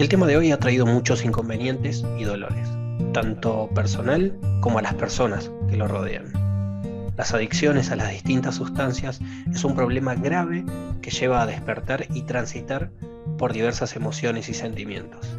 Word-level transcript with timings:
El 0.00 0.08
tema 0.08 0.26
de 0.26 0.38
hoy 0.38 0.50
ha 0.50 0.58
traído 0.58 0.86
muchos 0.86 1.26
inconvenientes 1.26 2.06
y 2.18 2.24
dolores, 2.24 2.66
tanto 3.12 3.68
personal 3.74 4.34
como 4.62 4.78
a 4.78 4.82
las 4.82 4.94
personas 4.94 5.50
que 5.68 5.76
lo 5.76 5.88
rodean. 5.88 6.32
Las 7.18 7.34
adicciones 7.34 7.90
a 7.90 7.96
las 7.96 8.10
distintas 8.10 8.54
sustancias 8.54 9.20
es 9.52 9.62
un 9.62 9.74
problema 9.74 10.14
grave 10.14 10.64
que 11.02 11.10
lleva 11.10 11.42
a 11.42 11.46
despertar 11.46 12.06
y 12.14 12.22
transitar 12.22 12.90
por 13.36 13.52
diversas 13.52 13.94
emociones 13.94 14.48
y 14.48 14.54
sentimientos. 14.54 15.36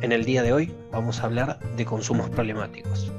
En 0.00 0.10
el 0.10 0.24
día 0.24 0.42
de 0.42 0.52
hoy 0.52 0.74
vamos 0.90 1.20
a 1.20 1.26
hablar 1.26 1.60
de 1.76 1.84
consumos 1.84 2.30
problemáticos. 2.30 3.12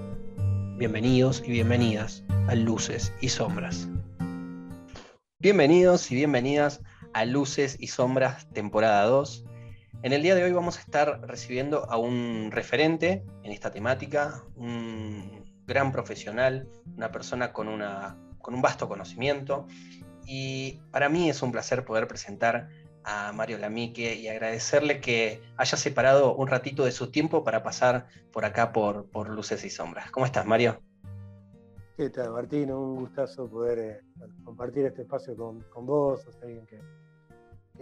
Bienvenidos 0.78 1.42
y 1.46 1.52
bienvenidas 1.52 2.26
a 2.50 2.56
Luces 2.56 3.14
y 3.22 3.30
Sombras. 3.30 3.88
Bienvenidos 5.40 6.12
y 6.12 6.16
bienvenidas 6.16 6.82
a 7.14 7.26
Luces 7.26 7.78
y 7.80 7.88
Sombras 7.88 8.48
temporada 8.50 9.04
2. 9.06 9.46
En 10.04 10.14
el 10.14 10.22
día 10.22 10.36
de 10.36 10.44
hoy 10.44 10.52
vamos 10.52 10.78
a 10.78 10.82
estar 10.82 11.22
recibiendo 11.28 11.90
a 11.90 11.98
un 11.98 12.50
referente 12.52 13.26
en 13.44 13.52
esta 13.52 13.72
temática, 13.72 14.44
un 14.56 15.46
gran 15.68 15.92
profesional, 15.92 16.70
una 16.96 17.12
persona 17.12 17.52
con, 17.52 17.68
una, 17.68 18.18
con 18.42 18.54
un 18.54 18.62
vasto 18.62 18.88
conocimiento. 18.88 19.68
Y 20.26 20.80
para 20.92 21.10
mí 21.10 21.30
es 21.30 21.42
un 21.42 21.52
placer 21.52 21.86
poder 21.86 22.08
presentar 22.08 22.70
a 23.04 23.32
Mario 23.34 23.58
Lamique 23.58 24.16
y 24.16 24.28
agradecerle 24.28 25.02
que 25.02 25.42
haya 25.58 25.78
separado 25.78 26.36
un 26.36 26.48
ratito 26.48 26.86
de 26.86 26.92
su 26.92 27.12
tiempo 27.12 27.44
para 27.44 27.64
pasar 27.64 28.08
por 28.32 28.46
acá 28.46 28.72
por, 28.72 29.10
por 29.10 29.30
Luces 29.30 29.64
y 29.66 29.70
Sombras. 29.70 30.12
¿Cómo 30.12 30.26
estás, 30.26 30.46
Mario? 30.46 30.82
¿Qué 32.00 32.10
tal, 32.10 32.32
Martín? 32.32 32.72
Un 32.72 32.96
gustazo 32.96 33.50
poder 33.50 33.80
eh, 33.80 34.00
compartir 34.46 34.86
este 34.86 35.02
espacio 35.02 35.36
con, 35.36 35.86
vos, 35.86 36.22
sos 36.22 36.42
alguien 36.42 36.66
que, 36.66 36.80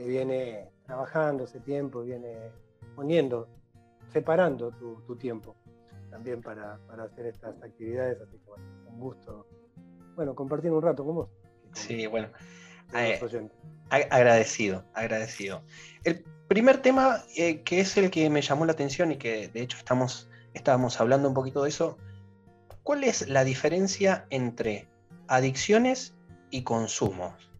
viene 0.06 0.70
trabajando 0.86 1.46
ese 1.46 1.60
tiempo, 1.60 2.02
viene 2.02 2.52
poniendo, 2.96 3.48
separando 4.12 4.72
tu, 4.72 5.16
tiempo 5.18 5.56
también 6.10 6.42
para, 6.42 6.80
hacer 7.04 7.28
estas 7.28 7.62
actividades, 7.62 8.20
así 8.22 8.38
que 8.38 8.46
bueno, 8.46 8.64
un 8.90 9.00
gusto, 9.00 9.48
bueno, 10.16 10.36
compartir 10.36 10.72
un 10.72 10.82
rato 10.82 11.06
con 11.06 11.16
vos. 11.16 11.30
sí, 11.74 12.08
bueno. 12.08 12.30
Eh, 12.94 13.20
agradecido, 13.90 14.86
agradecido. 14.94 15.62
El 16.04 16.24
primer 16.48 16.82
tema 16.82 17.24
eh, 17.36 17.62
que 17.64 17.82
es 17.82 17.98
el 17.98 18.10
que 18.10 18.30
me 18.30 18.42
llamó 18.42 18.66
la 18.66 18.72
atención 18.72 19.12
y 19.12 19.18
que 19.18 19.50
de 19.50 19.62
hecho 19.62 19.78
estamos, 19.78 20.30
estábamos 20.54 21.00
hablando 21.02 21.28
un 21.28 21.34
poquito 21.34 21.64
de 21.64 21.70
eso, 21.70 21.98
¿cuál 22.84 23.04
es 23.04 23.28
la 23.28 23.44
diferencia 23.44 24.26
entre 24.30 24.88
adicciones 25.28 26.16
y 26.50 26.64
consumos? 26.64 27.52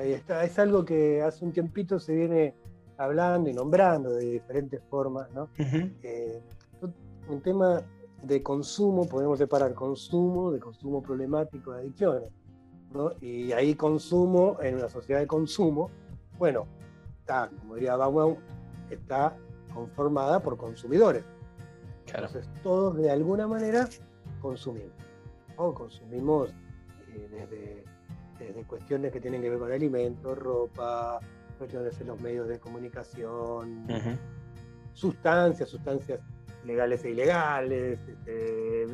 Ahí 0.00 0.14
está, 0.14 0.42
es 0.44 0.58
algo 0.58 0.82
que 0.82 1.20
hace 1.20 1.44
un 1.44 1.52
tiempito 1.52 1.98
se 1.98 2.14
viene 2.14 2.54
hablando 2.96 3.50
y 3.50 3.52
nombrando 3.52 4.14
de 4.14 4.30
diferentes 4.30 4.82
formas, 4.88 5.30
¿no? 5.32 5.50
Eh, 5.58 6.42
un 7.28 7.42
tema 7.42 7.82
de 8.22 8.42
consumo, 8.42 9.06
podemos 9.06 9.38
separar 9.38 9.74
consumo 9.74 10.52
de 10.52 10.58
consumo 10.58 11.02
problemático 11.02 11.72
de 11.72 11.80
adicciones. 11.80 12.30
Y 13.20 13.52
ahí 13.52 13.74
consumo, 13.74 14.56
en 14.62 14.76
una 14.76 14.88
sociedad 14.88 15.20
de 15.20 15.26
consumo, 15.26 15.90
bueno, 16.38 16.66
está, 17.18 17.50
como 17.60 17.74
diría 17.74 17.94
Bauman, 17.96 18.36
está 18.88 19.36
conformada 19.74 20.40
por 20.40 20.56
consumidores. 20.56 21.24
Entonces 22.06 22.48
todos 22.62 22.96
de 22.96 23.10
alguna 23.10 23.46
manera 23.46 23.86
consumimos. 24.40 24.96
O 25.58 25.74
consumimos 25.74 26.54
eh, 27.08 27.28
desde, 27.30 27.84
cuestiones 28.66 29.12
que 29.12 29.20
tienen 29.20 29.42
que 29.42 29.50
ver 29.50 29.58
con 29.58 29.72
alimentos, 29.72 30.38
ropa, 30.38 31.20
cuestiones 31.58 32.00
en 32.00 32.06
los 32.08 32.20
medios 32.20 32.48
de 32.48 32.58
comunicación, 32.58 33.86
sustancias, 34.94 35.68
sustancias 35.68 36.20
legales 36.64 37.04
e 37.04 37.10
ilegales, 37.10 37.98
este, 38.08 38.86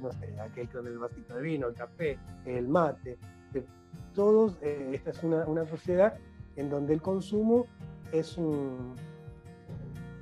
no 0.00 0.12
sé, 0.12 0.40
aquel 0.40 0.68
con 0.68 0.86
el 0.86 0.98
vasito 0.98 1.34
de 1.36 1.42
vino, 1.42 1.68
el 1.68 1.74
café, 1.74 2.18
el 2.44 2.68
mate. 2.68 3.18
Todos, 4.14 4.58
eh, 4.62 4.90
esta 4.92 5.10
es 5.10 5.22
una, 5.22 5.66
sociedad 5.66 6.14
en 6.56 6.68
donde 6.68 6.94
el 6.94 7.02
consumo 7.02 7.66
es 8.12 8.36
un, 8.36 8.96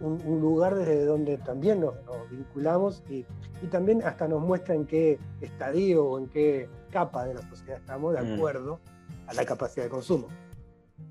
un, 0.00 0.40
lugar 0.40 0.74
desde 0.74 1.06
donde 1.06 1.38
también 1.38 1.80
nos, 1.80 1.94
vinculamos 2.30 3.02
y, 3.08 3.24
y, 3.62 3.66
también 3.70 4.02
hasta 4.02 4.28
nos 4.28 4.42
muestra 4.42 4.74
en 4.74 4.84
qué 4.86 5.18
estadio 5.40 6.04
o 6.04 6.18
en 6.18 6.28
qué 6.28 6.68
capa 6.88 7.24
de 7.24 7.34
la 7.34 7.42
sociedad 7.42 7.78
estamos 7.78 8.14
de 8.14 8.22
mm. 8.22 8.34
acuerdo 8.34 8.80
a 9.26 9.34
la 9.34 9.44
capacidad 9.44 9.84
de 9.84 9.90
consumo. 9.90 10.28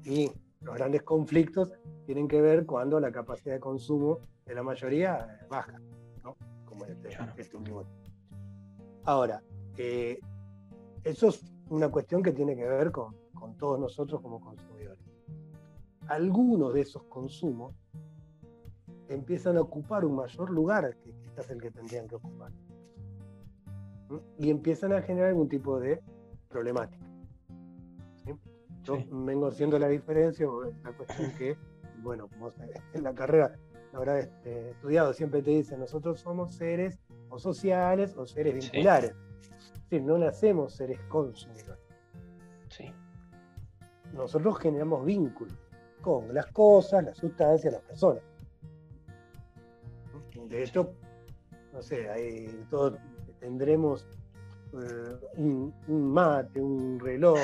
Y 0.04 0.32
los 0.62 0.76
grandes 0.76 1.04
conflictos 1.04 1.72
tienen 2.06 2.28
que 2.28 2.42
ver 2.42 2.66
cuando 2.66 3.00
la 3.00 3.12
capacidad 3.12 3.54
de 3.54 3.60
consumo 3.60 4.20
de 4.46 4.56
la 4.56 4.64
mayoría 4.64 5.46
baja, 5.50 5.80
¿no? 6.24 6.36
Como 6.66 6.86
este, 6.86 7.10
este 7.38 7.58
último. 7.58 7.84
Ahora, 9.04 9.42
eh, 9.78 10.20
eso 11.04 11.30
es 11.30 11.42
una 11.70 11.90
cuestión 11.90 12.24
que 12.24 12.32
tiene 12.32 12.56
que 12.56 12.66
ver 12.66 12.92
con, 12.92 13.16
con 13.34 13.56
todos 13.58 13.80
nosotros 13.80 14.22
como 14.22 14.40
consumidores. 14.40 15.04
Algunos 16.08 16.74
de 16.74 16.82
esos 16.82 17.04
consumos 17.04 17.76
empiezan 19.10 19.58
a 19.58 19.62
ocupar 19.62 20.06
un 20.06 20.16
mayor 20.16 20.50
lugar 20.50 20.98
que 20.98 21.12
quizás 21.12 21.50
el 21.50 21.62
que 21.62 21.72
tendrían 21.72 22.08
que 22.08 22.16
ocupar. 22.16 22.52
Y 24.38 24.50
empiezan 24.50 24.94
a 24.94 25.02
generar 25.02 25.30
algún 25.30 25.50
tipo 25.50 25.80
de 25.80 26.02
problemática. 26.50 27.06
Yo 28.84 28.98
vengo 29.12 29.48
haciendo 29.48 29.78
la 29.78 29.90
diferencia, 29.90 30.48
la 30.84 30.92
cuestión 30.94 31.32
que, 31.38 31.58
bueno, 31.98 32.30
como 32.30 32.54
en 32.94 33.04
la 33.04 33.14
carrera 33.14 33.54
habrá 33.94 34.20
este, 34.20 34.72
estudiado, 34.72 35.12
siempre 35.14 35.42
te 35.42 35.52
dicen, 35.52 35.80
nosotros 35.80 36.20
somos 36.20 36.56
seres 36.56 37.00
o 37.30 37.38
sociales 37.38 38.16
o 38.16 38.26
seres 38.26 38.54
vinculares. 38.54 39.14
Sí. 39.90 40.00
no 40.00 40.18
nacemos 40.18 40.74
seres 40.74 41.00
consumidores. 41.10 41.84
Sí. 42.70 42.94
Nosotros 44.14 44.58
generamos 44.60 45.06
vínculos 45.06 45.58
con 46.02 46.34
las 46.34 46.46
cosas, 46.48 47.04
las 47.04 47.18
sustancias, 47.18 47.74
las 47.74 47.82
personas. 47.84 48.24
De 50.48 50.64
hecho, 50.64 50.94
no 51.74 51.82
sé, 51.82 52.10
ahí 52.10 52.66
todos 52.70 52.98
tendremos 53.40 54.06
eh, 54.74 55.16
un, 55.38 55.74
mate, 55.88 56.62
un 56.62 57.00
reloj, 57.00 57.40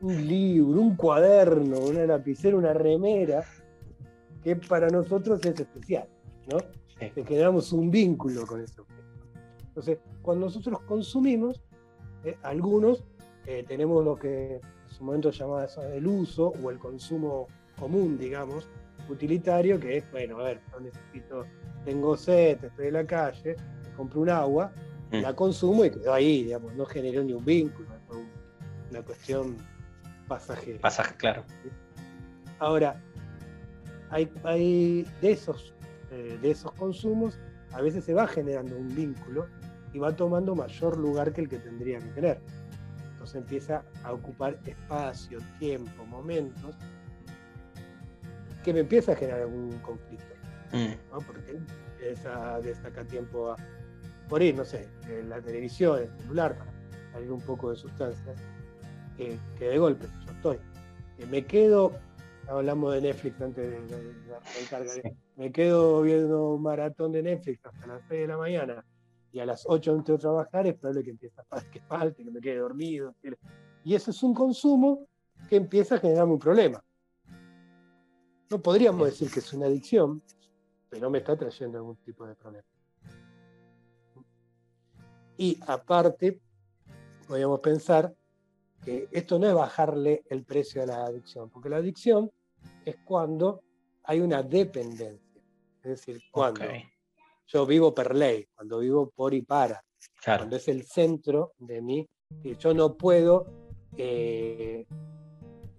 un, 0.00 0.26
libro, 0.26 0.80
un 0.80 0.96
cuaderno, 0.96 1.78
una 1.80 2.06
lapicera, 2.06 2.56
una 2.56 2.72
remera, 2.72 3.44
que 4.42 4.56
para 4.56 4.88
nosotros 4.88 5.44
es 5.44 5.58
especial, 5.58 6.08
¿no? 6.50 6.58
Que 6.98 7.24
generamos 7.24 7.72
un 7.72 7.90
vínculo 7.90 8.46
con 8.46 8.60
ese 8.60 8.80
objeto. 8.80 9.02
Entonces, 9.68 9.98
cuando 10.20 10.46
nosotros 10.46 10.80
consumimos, 10.82 11.60
eh, 12.24 12.36
algunos 12.42 13.04
eh, 13.46 13.64
tenemos 13.66 14.04
lo 14.04 14.16
que 14.16 14.56
en 14.56 14.90
su 14.90 15.04
momento 15.04 15.30
llamaba 15.30 15.66
el 15.92 16.06
uso 16.06 16.52
o 16.62 16.70
el 16.70 16.78
consumo 16.78 17.48
común, 17.78 18.18
digamos, 18.18 18.68
utilitario, 19.08 19.80
que 19.80 19.98
es, 19.98 20.10
bueno, 20.12 20.38
a 20.38 20.44
ver, 20.44 20.60
no 20.70 20.80
necesito, 20.80 21.44
tengo 21.84 22.16
sed, 22.16 22.62
estoy 22.62 22.88
en 22.88 22.92
la 22.92 23.06
calle, 23.06 23.56
compro 23.96 24.20
un 24.20 24.30
agua, 24.30 24.72
mm. 25.10 25.16
la 25.16 25.34
consumo 25.34 25.84
y 25.84 25.90
quedó 25.90 26.12
ahí, 26.12 26.44
digamos, 26.44 26.74
no 26.74 26.84
generó 26.84 27.22
ni 27.22 27.32
un 27.32 27.44
vínculo, 27.44 27.88
fue 28.06 28.18
una 28.90 29.02
cuestión 29.02 29.56
pasajera. 30.28 30.80
Pasaje, 30.80 31.14
claro. 31.16 31.44
Ahora, 32.58 33.00
hay, 34.10 34.30
hay 34.44 35.06
de, 35.20 35.32
esos, 35.32 35.74
eh, 36.10 36.38
de 36.40 36.50
esos 36.50 36.72
consumos, 36.72 37.38
a 37.72 37.80
veces 37.80 38.04
se 38.04 38.14
va 38.14 38.26
generando 38.26 38.76
un 38.76 38.94
vínculo 38.94 39.48
y 39.92 39.98
va 39.98 40.14
tomando 40.14 40.54
mayor 40.54 40.96
lugar 40.96 41.32
que 41.32 41.42
el 41.42 41.48
que 41.48 41.58
tendría 41.58 41.98
que 41.98 42.08
tener. 42.08 42.40
Entonces 43.12 43.36
empieza 43.36 43.84
a 44.04 44.12
ocupar 44.12 44.58
espacio, 44.66 45.38
tiempo, 45.58 46.04
momentos 46.06 46.76
que 48.64 48.72
me 48.72 48.80
empieza 48.80 49.12
a 49.12 49.16
generar 49.16 49.42
algún 49.42 49.70
conflicto. 49.78 50.34
Mm. 50.72 50.92
Porque 51.26 51.58
esa, 52.02 52.60
destaca 52.60 53.04
tiempo 53.04 53.52
a, 53.52 53.56
por 54.32 54.42
ir, 54.42 54.56
no 54.56 54.64
sé, 54.64 54.88
en 55.10 55.28
la 55.28 55.42
televisión, 55.42 55.98
el 55.98 56.08
celular, 56.22 56.56
para 56.56 56.72
salir 57.12 57.30
un 57.30 57.42
poco 57.42 57.68
de 57.68 57.76
sustancias, 57.76 58.40
que, 59.18 59.38
de 59.58 59.76
golpe 59.76 60.06
yo 60.24 60.32
estoy. 60.32 60.58
Que 61.18 61.26
me 61.26 61.44
quedo, 61.44 61.92
hablamos 62.48 62.94
de 62.94 63.02
Netflix 63.02 63.38
antes 63.42 63.70
de, 63.70 63.78
de, 63.78 65.16
me 65.36 65.52
quedo 65.52 66.00
viendo 66.00 66.54
un 66.54 66.62
maratón 66.62 67.12
de 67.12 67.22
Netflix 67.22 67.66
hasta 67.66 67.86
las 67.86 68.00
6 68.08 68.22
de 68.22 68.26
la 68.26 68.38
mañana 68.38 68.86
y 69.32 69.40
a 69.40 69.44
las 69.44 69.64
8 69.66 69.96
entro 69.96 70.14
a 70.14 70.18
trabajar, 70.18 70.66
es 70.66 70.76
probable 70.76 71.04
que 71.04 71.10
empiece 71.10 71.38
a 71.50 71.60
que 71.70 71.82
falte, 71.82 72.24
que 72.24 72.30
me 72.30 72.40
quede 72.40 72.56
dormido. 72.56 73.14
Y 73.84 73.94
eso 73.94 74.12
es 74.12 74.22
un 74.22 74.32
consumo 74.32 75.08
que 75.46 75.56
empieza 75.56 75.96
a 75.96 75.98
generarme 75.98 76.32
un 76.32 76.38
problema. 76.38 76.82
No 78.48 78.62
podríamos 78.62 79.08
decir 79.08 79.30
que 79.30 79.40
es 79.40 79.52
una 79.52 79.66
adicción, 79.66 80.22
pero 80.88 81.10
me 81.10 81.18
está 81.18 81.36
trayendo 81.36 81.76
algún 81.76 81.96
tipo 81.96 82.26
de 82.26 82.34
problema. 82.34 82.71
Y 85.36 85.58
aparte, 85.66 86.40
podríamos 87.26 87.60
pensar 87.60 88.14
que 88.84 89.08
esto 89.10 89.38
no 89.38 89.48
es 89.48 89.54
bajarle 89.54 90.22
el 90.28 90.44
precio 90.44 90.82
a 90.82 90.86
la 90.86 91.04
adicción, 91.04 91.50
porque 91.50 91.68
la 91.68 91.76
adicción 91.76 92.30
es 92.84 92.96
cuando 93.04 93.62
hay 94.04 94.20
una 94.20 94.42
dependencia. 94.42 95.42
Es 95.82 95.90
decir, 95.90 96.22
cuando 96.30 96.64
yo 97.46 97.66
vivo 97.66 97.94
per 97.94 98.14
ley, 98.14 98.46
cuando 98.54 98.78
vivo 98.78 99.10
por 99.10 99.34
y 99.34 99.42
para, 99.42 99.84
cuando 100.24 100.56
es 100.56 100.68
el 100.68 100.84
centro 100.84 101.52
de 101.58 101.80
mí, 101.82 102.08
y 102.42 102.56
yo 102.56 102.72
no 102.74 102.96
puedo, 102.96 103.46
eh, 103.96 104.86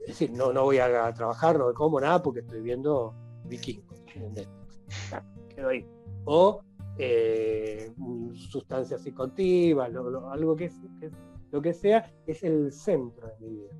es 0.01 0.07
decir, 0.07 0.31
no, 0.31 0.53
no 0.53 0.63
voy 0.63 0.79
a 0.79 1.13
trabajar, 1.13 1.57
no 1.57 1.73
como 1.73 1.99
nada 1.99 2.21
porque 2.21 2.41
estoy 2.41 2.61
viendo 2.61 3.13
vikingos. 3.45 4.01
Quedo 5.55 5.69
ahí. 5.69 5.85
O 6.25 6.61
eh, 6.97 7.91
sustancias 8.33 9.01
psicoactivas, 9.01 9.93
algo 9.93 10.55
que, 10.55 10.69
que, 10.99 11.11
lo 11.51 11.61
que 11.61 11.73
sea, 11.73 12.11
es 12.27 12.43
el 12.43 12.71
centro 12.71 13.27
de 13.27 13.33
mi 13.39 13.55
vida. 13.55 13.71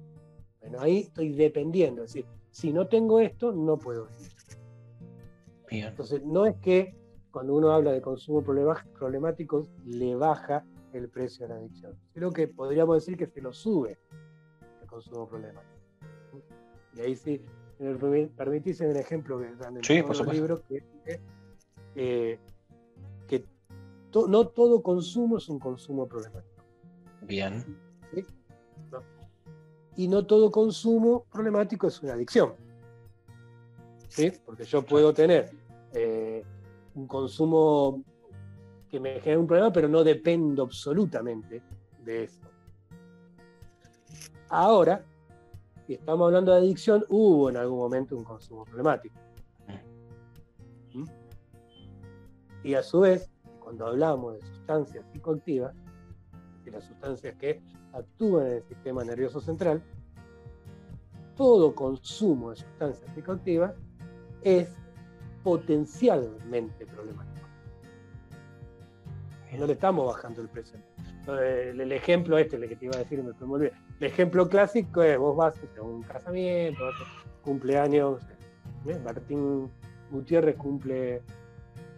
Bueno, 0.60 0.80
ahí 0.80 1.00
estoy 1.00 1.34
dependiendo, 1.34 2.04
es 2.04 2.14
decir, 2.14 2.26
si 2.52 2.72
no 2.72 2.88
tengo 2.88 3.20
esto, 3.20 3.52
no 3.52 3.78
puedo 3.78 4.08
vivir. 4.08 4.32
Entonces, 5.88 6.24
no 6.24 6.46
es 6.46 6.56
que 6.58 6.96
cuando 7.32 7.56
uno 7.56 7.72
habla 7.72 7.92
de 7.92 8.02
consumo 8.02 8.44
problemático 8.44 9.68
le 9.86 10.16
baja 10.16 10.64
el 10.94 11.10
precio 11.10 11.48
a 11.48 11.50
la 11.50 11.56
adicción, 11.56 11.98
sino 12.14 12.32
que 12.32 12.48
podríamos 12.48 12.98
decir 12.98 13.18
que 13.18 13.26
se 13.26 13.42
lo 13.42 13.52
sube 13.52 13.98
el 14.82 14.88
consumo 14.88 15.28
problemático. 15.28 15.74
Y 16.96 17.02
ahí 17.02 17.16
sí, 17.16 17.42
me 17.80 18.28
permitís 18.28 18.82
un 18.82 18.96
ejemplo 18.96 19.40
que 19.40 19.56
dan 19.56 19.78
en 19.78 19.84
sí, 19.84 20.02
los 20.02 20.28
libros, 20.28 20.62
que, 20.62 20.84
eh, 21.08 21.20
que 21.96 22.40
no 24.28 24.48
todo 24.48 24.82
consumo 24.82 25.38
es 25.38 25.50
un 25.50 25.60
consumo 25.60 26.08
problemático. 26.08 26.64
Bien. 27.22 27.78
Y 29.96 30.08
no 30.08 30.26
todo 30.26 30.52
consumo 30.52 31.26
problemático 31.32 31.88
es 31.88 32.02
una 32.02 32.14
adicción. 32.14 32.54
¿Sí? 34.08 34.32
Porque 34.46 34.64
yo 34.64 34.84
puedo 34.84 35.14
tener 35.14 35.52
eh, 35.94 36.44
un 36.96 37.08
consumo 37.08 38.04
que 38.90 39.00
me 39.00 39.20
genera 39.20 39.40
un 39.40 39.48
problema, 39.48 39.72
pero 39.72 39.88
no 39.88 40.04
dependo 40.04 40.64
absolutamente 40.64 41.62
de 42.04 42.24
eso. 42.26 42.42
Ahora, 44.50 45.04
si 45.88 45.94
estamos 45.94 46.28
hablando 46.28 46.52
de 46.52 46.60
adicción, 46.60 47.04
hubo 47.10 47.50
en 47.50 47.58
algún 47.58 47.80
momento 47.80 48.16
un 48.16 48.24
consumo 48.24 48.66
problemático. 48.66 49.16
¿Mm? 50.94 51.06
Y 52.64 52.74
a 52.76 52.84
su 52.84 53.00
vez, 53.00 53.33
cuando 53.64 53.88
hablamos 53.88 54.36
de 54.36 54.42
sustancias 54.42 55.06
psicoactivas, 55.12 55.74
de 56.66 56.72
las 56.72 56.84
sustancias 56.84 57.36
que 57.36 57.62
actúan 57.94 58.48
en 58.48 58.54
el 58.54 58.64
sistema 58.64 59.04
nervioso 59.04 59.40
central, 59.40 59.82
todo 61.36 61.74
consumo 61.74 62.52
de 62.52 62.58
sustancias 62.58 63.12
psicoactivas 63.16 63.74
es 64.42 64.70
potencialmente 65.44 66.86
problemático. 66.86 67.34
No 69.58 69.68
le 69.68 69.74
estamos 69.74 70.08
bajando 70.08 70.42
el 70.42 70.50
precio. 70.50 70.80
El, 71.28 71.92
ejemplo 71.92 72.38
este, 72.38 72.56
el 72.56 72.68
que 72.68 72.76
te 72.76 72.86
iba 72.86 72.96
a 72.96 73.00
decir, 73.00 73.24
me 73.24 73.34
muy 73.46 73.72
El 74.00 74.08
ejemplo 74.08 74.50
clásico 74.50 75.04
es 75.04 75.18
vos 75.18 75.38
vas 75.38 75.56
a 75.78 75.82
un 75.82 76.02
casamiento, 76.02 76.84
cumpleaños, 77.44 78.22
¿eh? 78.88 79.00
Martín 79.04 79.70
Gutiérrez 80.12 80.56
cumple 80.56 81.22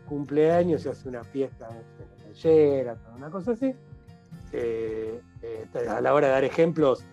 cumpleaños 0.05 0.85
y 0.85 0.89
hace 0.89 1.09
una 1.09 1.23
fiesta 1.23 1.67
en 2.43 2.85
la 2.85 2.97
una 3.15 3.29
cosa 3.29 3.51
así. 3.51 3.73
Eh, 4.51 5.21
eh, 5.41 5.65
a 5.89 6.01
la 6.01 6.13
hora 6.13 6.27
de 6.27 6.33
dar 6.33 6.43
ejemplos, 6.43 7.05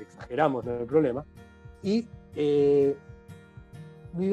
exageramos, 0.00 0.64
no 0.64 0.72
hay 0.72 0.84
problema. 0.84 1.24
Y 1.82 2.06
vive 2.34 2.96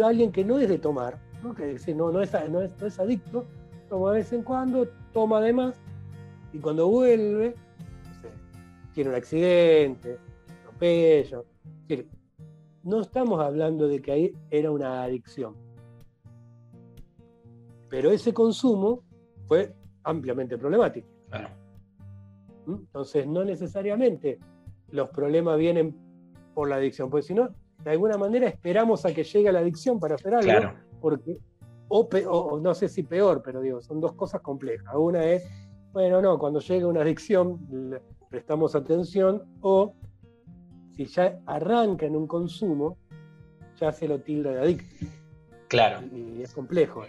alguien 0.04 0.32
que 0.32 0.44
no 0.44 0.60
es 0.60 0.68
de 0.68 0.78
tomar, 0.78 1.18
¿no? 1.44 1.54
que 1.54 1.78
no, 1.96 2.12
no, 2.12 2.22
es, 2.22 2.32
no, 2.50 2.62
es, 2.62 3.00
adicto, 3.00 3.46
toma 3.90 4.12
de 4.12 4.20
vez 4.20 4.34
en 4.34 4.44
cuando, 4.44 4.88
toma 5.14 5.40
de 5.42 5.54
más, 5.54 5.76
y 6.52 6.60
cuando 6.60 6.88
vuelve, 6.88 7.56
tiene 8.94 9.12
un 9.12 9.16
accidente, 9.16 10.18
atropello. 10.60 11.46
no 12.84 13.02
estamos 13.02 13.40
hablando 13.40 13.88
de 13.88 14.02
que 14.02 14.12
ahí 14.12 14.34
era 14.50 14.72
una 14.72 15.04
adicción. 15.04 15.67
Pero 17.90 18.12
ese 18.12 18.34
consumo 18.34 19.04
fue 19.48 19.74
ampliamente 20.04 20.58
problemático. 20.58 21.08
¿Mm? 22.66 22.74
Entonces, 22.74 23.28
no 23.28 23.44
necesariamente 23.44 24.40
los 24.90 25.10
problemas 25.10 25.58
vienen 25.58 25.96
por 26.54 26.70
la 26.70 26.78
adicción, 26.78 27.10
porque 27.10 27.28
si 27.28 27.34
no, 27.34 27.50
de 27.84 27.92
alguna 27.92 28.18
manera 28.18 28.48
esperamos 28.48 29.06
a 29.06 29.14
que 29.14 29.24
llegue 29.24 29.52
la 29.52 29.60
adicción 29.60 30.00
para 30.00 30.16
hacer 30.16 30.34
algo, 30.34 30.74
porque, 31.00 31.38
o, 31.90 32.60
no 32.60 32.74
sé 32.74 32.90
si 32.90 33.04
peor, 33.04 33.42
pero 33.44 33.62
digo, 33.62 33.82
son 33.82 34.02
dos 34.02 34.14
cosas 34.14 34.42
complejas. 34.42 34.94
Una 34.96 35.24
es, 35.26 35.48
bueno, 35.94 36.22
no, 36.22 36.38
cuando 36.40 36.60
llega 36.60 36.88
una 36.88 37.02
adicción 37.02 37.60
prestamos 38.30 38.76
atención, 38.76 39.44
o 39.62 39.94
si 40.96 41.06
ya 41.06 41.40
arranca 41.46 42.06
en 42.06 42.16
un 42.16 42.28
consumo, 42.28 42.98
ya 43.80 43.92
se 43.92 44.08
lo 44.08 44.20
tilda 44.20 44.52
de 44.52 44.60
adicto. 44.60 45.06
Claro. 45.68 46.06
Y, 46.12 46.42
es 46.42 46.54
complejo. 46.54 47.04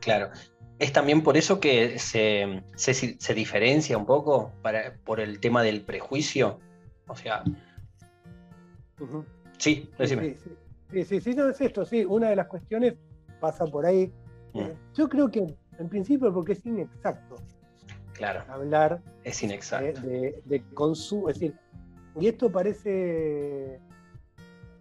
Claro. 0.00 0.30
Es 0.78 0.92
también 0.92 1.22
por 1.22 1.36
eso 1.36 1.60
que 1.60 1.98
se, 1.98 2.62
se, 2.74 3.34
diferencia 3.34 3.98
un 3.98 4.06
poco 4.06 4.52
para, 4.62 4.94
por 5.04 5.20
el 5.20 5.38
tema 5.38 5.62
del 5.62 5.82
prejuicio. 5.82 6.58
O 7.06 7.14
sea, 7.14 7.44
Sí, 9.58 9.90
decime. 9.98 10.36
Sí, 10.90 11.04
sí, 11.04 11.20
sí, 11.20 11.34
no 11.34 11.48
es 11.48 11.60
esto, 11.60 11.84
sí. 11.84 12.04
Una 12.04 12.30
de 12.30 12.36
las 12.36 12.46
cuestiones 12.46 12.94
pasa 13.40 13.66
por 13.66 13.86
ahí. 13.86 14.12
Mm. 14.54 14.60
Eh, 14.60 14.76
yo 14.94 15.08
creo 15.08 15.30
que 15.30 15.54
en 15.78 15.88
principio 15.88 16.32
porque 16.32 16.52
es 16.52 16.64
inexacto. 16.64 17.36
Claro. 18.14 18.42
Hablar 18.48 19.00
es 19.24 19.42
inexacto. 19.42 20.00
De, 20.00 20.64
consumo. 20.74 21.28
Es 21.28 21.38
decir, 21.38 21.54
y 22.18 22.26
esto 22.26 22.50
parece 22.50 23.78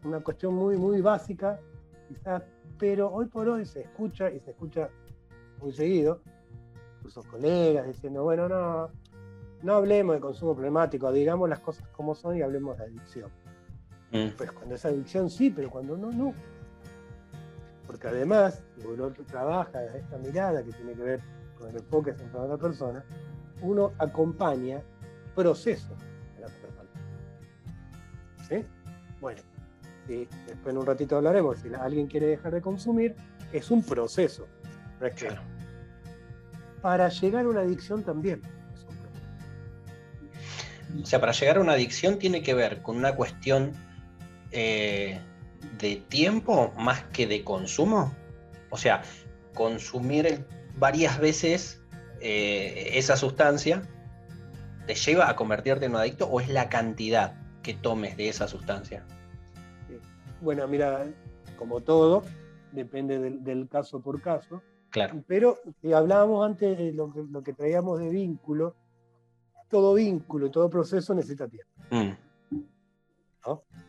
una 0.03 0.21
cuestión 0.21 0.55
muy, 0.55 0.77
muy 0.77 1.01
básica, 1.01 1.59
quizás, 2.07 2.43
pero 2.77 3.11
hoy 3.11 3.27
por 3.27 3.47
hoy 3.49 3.65
se 3.65 3.81
escucha 3.81 4.31
y 4.31 4.39
se 4.39 4.51
escucha 4.51 4.89
muy 5.61 5.73
seguido, 5.73 6.21
incluso 6.97 7.23
colegas 7.23 7.87
diciendo, 7.87 8.23
bueno, 8.23 8.47
no, 8.49 8.89
no 9.61 9.73
hablemos 9.73 10.15
de 10.15 10.21
consumo 10.21 10.53
problemático, 10.53 11.11
digamos 11.11 11.49
las 11.49 11.59
cosas 11.59 11.87
como 11.89 12.15
son 12.15 12.37
y 12.37 12.41
hablemos 12.41 12.77
de 12.77 12.85
adicción. 12.85 13.29
Mm. 14.11 14.29
Pues 14.37 14.51
cuando 14.51 14.75
es 14.75 14.85
adicción 14.85 15.29
sí, 15.29 15.49
pero 15.49 15.69
cuando 15.69 15.97
no, 15.97 16.11
no. 16.11 16.33
Porque 17.85 18.07
además, 18.07 18.63
si 18.75 18.85
uno 18.85 19.11
trabaja 19.11 19.79
desde 19.79 19.99
esta 19.99 20.17
mirada 20.17 20.63
que 20.63 20.71
tiene 20.71 20.93
que 20.93 21.03
ver 21.03 21.21
con 21.57 21.69
el 21.69 21.77
enfoque 21.77 22.13
centrado 22.13 22.45
en 22.45 22.51
la 22.51 22.57
persona, 22.57 23.03
uno 23.61 23.93
acompaña 23.97 24.81
procesos 25.35 25.97
de 26.35 26.41
la 26.41 26.47
persona. 26.47 26.89
¿Sí? 28.47 28.65
Bueno, 29.19 29.41
si 30.07 30.27
después 30.47 30.73
en 30.73 30.77
un 30.77 30.85
ratito 30.85 31.17
hablaremos, 31.17 31.59
si 31.59 31.73
alguien 31.73 32.07
quiere 32.07 32.27
dejar 32.27 32.53
de 32.53 32.61
consumir, 32.61 33.15
es 33.51 33.69
un 33.71 33.83
proceso. 33.83 34.47
Para 36.81 37.09
llegar 37.09 37.45
a 37.45 37.49
una 37.49 37.61
adicción 37.61 38.03
también. 38.03 38.41
O 41.01 41.05
sea, 41.05 41.19
para 41.19 41.31
llegar 41.31 41.57
a 41.57 41.61
una 41.61 41.73
adicción 41.73 42.17
tiene 42.17 42.41
que 42.41 42.53
ver 42.53 42.81
con 42.81 42.97
una 42.97 43.15
cuestión 43.15 43.73
eh, 44.51 45.19
de 45.79 45.97
tiempo 46.07 46.73
más 46.77 47.03
que 47.05 47.27
de 47.27 47.43
consumo? 47.43 48.13
O 48.69 48.77
sea, 48.77 49.03
consumir 49.53 50.45
varias 50.77 51.19
veces 51.19 51.81
eh, 52.21 52.91
esa 52.93 53.15
sustancia 53.17 53.81
te 54.87 54.95
lleva 54.95 55.29
a 55.29 55.35
convertirte 55.35 55.85
en 55.85 55.91
un 55.91 55.97
adicto 55.97 56.27
o 56.27 56.41
es 56.41 56.49
la 56.49 56.69
cantidad 56.69 57.35
que 57.61 57.73
tomes 57.73 58.17
de 58.17 58.29
esa 58.29 58.47
sustancia? 58.47 59.03
Bueno, 60.41 60.67
mira, 60.67 61.05
como 61.57 61.81
todo, 61.81 62.23
depende 62.71 63.19
del, 63.19 63.67
caso 63.67 64.01
por 64.01 64.21
caso. 64.21 64.63
Claro. 64.89 65.23
Pero 65.27 65.57
si 65.81 65.93
hablábamos 65.93 66.45
antes 66.45 66.77
de 66.77 66.93
lo 66.93 67.11
que, 67.11 67.23
lo 67.23 67.43
que 67.43 67.53
traíamos 67.53 67.99
de 67.99 68.09
vínculo, 68.09 68.75
todo 69.69 69.93
vínculo 69.93 70.47
y 70.47 70.51
todo 70.51 70.69
proceso 70.69 71.13
necesita 71.13 71.47
tiempo. 71.47 71.71
Mm. 71.91 72.29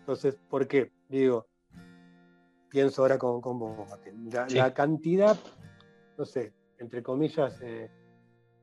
Entonces, 0.00 0.36
¿por 0.48 0.66
qué? 0.66 0.90
Digo, 1.08 1.46
pienso 2.68 3.02
ahora 3.02 3.18
con, 3.18 3.40
con 3.40 3.58
vos, 3.58 3.88
La, 4.50 4.72
cantidad, 4.72 5.36
no 6.16 6.24
sé, 6.24 6.52
entre 6.78 7.02
comillas, 7.02 7.60
eh, 7.62 7.90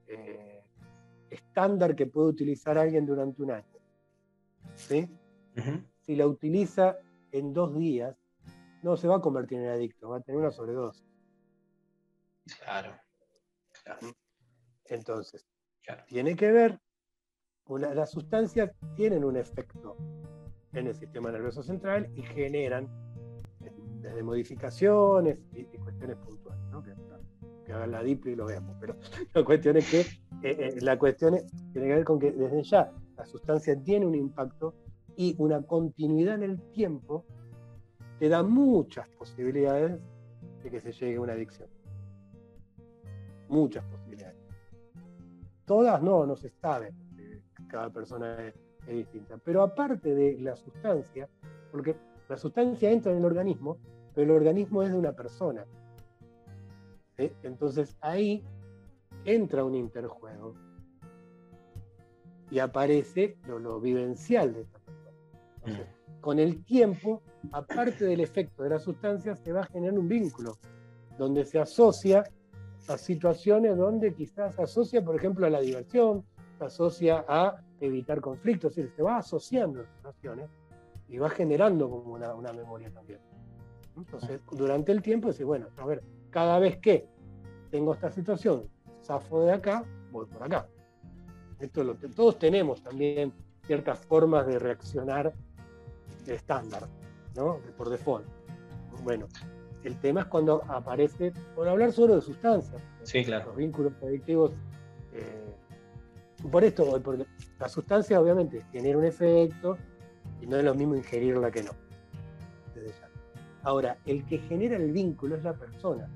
eh, 0.08 0.64
estándar 1.30 1.96
que 1.96 2.08
puede 2.08 2.30
utilizar 2.30 2.78
alguien 2.78 3.06
durante 3.06 3.42
un 3.42 3.52
año. 3.52 3.78
¿sí? 4.76 5.10
Si 6.02 6.16
la 6.16 6.28
utiliza 6.28 6.98
en 7.32 7.54
dos 7.54 7.76
días, 7.76 8.16
no 8.84 8.96
se 8.96 9.08
va 9.08 9.18
a 9.18 9.22
convertir 9.22 9.60
en 9.60 9.70
adicto, 9.70 10.10
va 10.10 10.18
a 10.18 10.22
tener 10.22 10.40
una 10.40 10.52
sobredosis. 10.52 11.06
Claro. 12.64 12.96
Entonces, 14.86 15.46
tiene 16.08 16.36
que 16.36 16.52
ver, 16.52 16.80
las 17.68 18.12
sustancias 18.12 18.72
tienen 18.96 19.24
un 19.24 19.38
efecto 19.38 19.98
en 20.74 20.88
el 20.88 20.94
sistema 20.94 21.32
nervioso 21.32 21.64
central 21.64 22.10
y 22.16 22.22
generan 22.22 22.86
eh, 23.64 23.72
desde 24.02 24.24
modificaciones 24.24 25.40
y, 25.54 25.66
cuestiones 25.78 26.18
puntuales, 26.18 26.64
¿no? 26.70 26.84
que, 26.84 26.94
que 27.66 27.74
hagan 27.74 27.92
la 27.92 28.04
DIP 28.04 28.28
y 28.28 28.36
lo 28.36 28.46
veamos. 28.46 28.76
Pero 28.80 28.96
la 29.34 29.44
cuestión 29.44 29.78
es 29.78 29.90
que 29.90 30.06
eh, 30.44 30.76
la 30.82 30.98
cuestión 31.00 31.36
tiene 31.72 31.88
que 31.88 31.96
ver 31.96 32.04
con 32.04 32.20
que 32.20 32.32
desde 32.32 32.64
ya 32.64 32.92
la 33.16 33.26
sustancia 33.26 33.82
tiene 33.82 34.06
un 34.06 34.16
impacto 34.16 34.76
y 35.16 35.36
una 35.40 35.62
continuidad 35.64 36.36
en 36.36 36.44
el 36.44 36.62
tiempo 36.72 37.26
te 38.20 38.30
da 38.30 38.44
muchas 38.44 39.08
posibilidades 39.10 40.00
de 40.64 40.72
que 40.72 40.82
se 40.82 40.92
llegue 40.92 41.18
a 41.18 41.22
una 41.22 41.34
adicción. 41.34 41.70
Muchas 43.50 43.84
posibilidades. 43.86 44.38
Todas 45.66 46.02
no, 46.02 46.26
no 46.26 46.36
se 46.36 46.50
sabe, 46.50 46.94
cada 47.68 47.90
persona 47.90 48.48
es, 48.48 48.54
distinta. 48.88 49.38
Pero 49.44 49.64
aparte 49.64 50.16
de 50.16 50.40
la 50.40 50.56
sustancia, 50.56 51.28
porque 51.72 51.98
la 52.30 52.38
sustancia 52.38 52.90
entra 52.90 53.12
en 53.12 53.18
el 53.18 53.26
organismo, 53.26 53.78
pero 54.16 54.32
el 54.32 54.38
organismo 54.38 54.82
es 54.82 54.92
de 54.92 54.98
una 54.98 55.12
persona. 55.12 55.66
Entonces 57.18 57.98
ahí 58.00 58.46
entra 59.26 59.66
un 59.66 59.76
interjuego 59.76 60.54
y 62.50 62.60
aparece 62.60 63.38
lo, 63.46 63.82
vivencial 63.82 64.54
de 64.54 64.62
esta 64.62 64.80
persona. 64.80 64.98
Mm. 65.66 66.22
con 66.22 66.40
el 66.40 66.64
tiempo, 66.64 67.22
aparte 67.52 68.06
del 68.06 68.22
efecto 68.22 68.64
de 68.64 68.70
la 68.70 68.80
sustancia, 68.80 69.36
se 69.36 69.52
va 69.52 69.62
a 69.62 69.66
generar 69.66 70.00
un 70.00 70.08
vínculo, 70.08 70.58
donde 71.18 71.44
se 71.44 71.60
asocia 71.60 72.24
a 72.88 72.98
situaciones 72.98 73.78
donde 73.78 74.14
quizás 74.14 74.58
asocia, 74.60 75.04
por 75.04 75.16
ejemplo, 75.16 75.46
a 75.46 75.50
la 75.50 75.60
diversión, 75.60 76.24
asocia 76.60 77.26
a 77.28 77.62
evitar 77.80 78.22
conflictos, 78.22 78.72
es 78.72 78.78
decir, 78.78 78.92
se 78.96 79.04
va 79.04 79.18
asociando 79.18 79.82
a 79.82 79.86
situaciones 79.86 80.50
y 81.08 81.18
va 81.18 81.30
generando 81.30 81.90
como 81.90 82.14
una, 82.14 82.54
memoria 82.54 82.92
también. 82.92 83.20
Entonces, 83.96 84.40
durante 84.52 84.92
el 84.92 85.02
tiempo, 85.02 85.30
dice, 85.30 85.44
bueno, 85.44 85.68
a 85.78 85.86
ver, 85.86 86.04
cada 86.30 86.60
vez 86.60 86.78
que 86.78 87.08
tengo 87.72 87.94
esta 87.94 88.12
situación, 88.12 88.70
zafo 89.04 89.44
de 89.44 89.54
acá, 89.54 89.84
voy 90.12 90.26
por 90.26 90.44
acá. 90.44 90.68
Esto 91.60 91.84
lo, 91.84 91.96
todos 91.96 92.38
tenemos 92.38 92.82
también 92.84 93.34
ciertas 93.66 94.00
formas 94.00 94.46
de 94.46 94.60
reaccionar 94.60 95.34
estándar, 96.28 96.88
¿no? 97.36 97.60
Por 97.78 97.90
default. 97.90 98.26
Bueno, 99.04 99.28
el 99.88 99.98
tema 100.00 100.22
es 100.22 100.28
cuando 100.28 100.64
aparece, 100.68 101.32
por 101.56 101.68
hablar 101.68 101.92
solo 101.94 102.16
de 102.16 102.22
sustancias, 102.22 102.82
sí, 103.04 103.24
claro. 103.24 103.48
los 103.48 103.56
vínculos 103.56 103.94
adictivos. 104.04 104.52
Eh, 105.14 105.46
por 106.52 106.64
esto, 106.64 107.02
porque 107.04 107.26
la 107.60 107.68
sustancia 107.68 108.22
obviamente 108.22 108.64
genera 108.72 108.98
un 108.98 109.06
efecto 109.06 109.78
y 110.40 110.46
no 110.46 110.58
es 110.58 110.64
lo 110.64 110.76
mismo 110.76 110.96
ingerirla 110.96 111.50
que 111.50 111.64
no. 111.64 111.72
Ahora, 113.64 113.98
el 114.06 114.24
que 114.26 114.38
genera 114.38 114.78
el 114.78 114.92
vínculo 114.92 115.36
es 115.36 115.44
la 115.44 115.54
persona. 115.54 116.08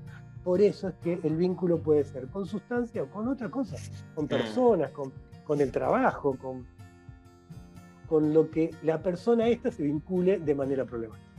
Por 0.44 0.60
eso 0.60 0.88
es 0.88 0.94
que 0.96 1.20
el 1.22 1.36
vínculo 1.36 1.78
puede 1.78 2.04
ser 2.04 2.28
con 2.28 2.46
sustancia 2.46 3.02
o 3.02 3.10
con 3.10 3.28
otra 3.28 3.50
cosa, 3.50 3.76
con 4.14 4.26
mm. 4.26 4.28
personas, 4.28 4.90
con, 4.90 5.60
el 5.60 5.72
trabajo, 5.72 6.36
con, 6.38 6.66
con 8.08 8.32
lo 8.32 8.50
que 8.50 8.70
la 8.82 9.02
persona 9.02 9.48
esta 9.48 9.70
se 9.70 9.82
vincule 9.82 10.38
de 10.38 10.54
manera 10.54 10.84
problemática. 10.84 11.31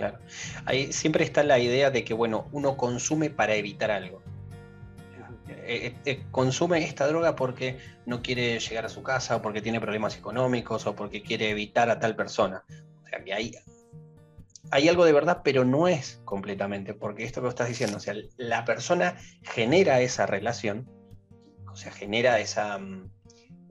Claro. 0.00 0.18
Ahí 0.64 0.94
siempre 0.94 1.24
está 1.24 1.42
la 1.42 1.58
idea 1.58 1.90
de 1.90 2.04
que, 2.04 2.14
bueno, 2.14 2.48
uno 2.52 2.78
consume 2.78 3.28
para 3.28 3.54
evitar 3.54 3.90
algo. 3.90 4.22
Eh, 5.46 5.88
eh, 5.88 5.94
eh, 6.06 6.22
consume 6.30 6.82
esta 6.82 7.06
droga 7.06 7.36
porque 7.36 7.76
no 8.06 8.22
quiere 8.22 8.58
llegar 8.58 8.86
a 8.86 8.88
su 8.88 9.02
casa 9.02 9.36
o 9.36 9.42
porque 9.42 9.60
tiene 9.60 9.78
problemas 9.78 10.16
económicos 10.16 10.86
o 10.86 10.96
porque 10.96 11.22
quiere 11.22 11.50
evitar 11.50 11.90
a 11.90 12.00
tal 12.00 12.16
persona. 12.16 12.64
O 13.04 13.08
sea, 13.08 13.22
que 13.22 13.34
hay, 13.34 13.54
hay 14.70 14.88
algo 14.88 15.04
de 15.04 15.12
verdad, 15.12 15.42
pero 15.44 15.66
no 15.66 15.86
es 15.86 16.22
completamente, 16.24 16.94
porque 16.94 17.24
esto 17.24 17.42
que 17.42 17.48
estás 17.48 17.68
diciendo, 17.68 17.98
o 17.98 18.00
sea, 18.00 18.14
la 18.38 18.64
persona 18.64 19.18
genera 19.42 20.00
esa 20.00 20.24
relación, 20.24 20.88
o 21.70 21.76
sea, 21.76 21.92
genera 21.92 22.40
esa, 22.40 22.78
mm, 22.78 23.10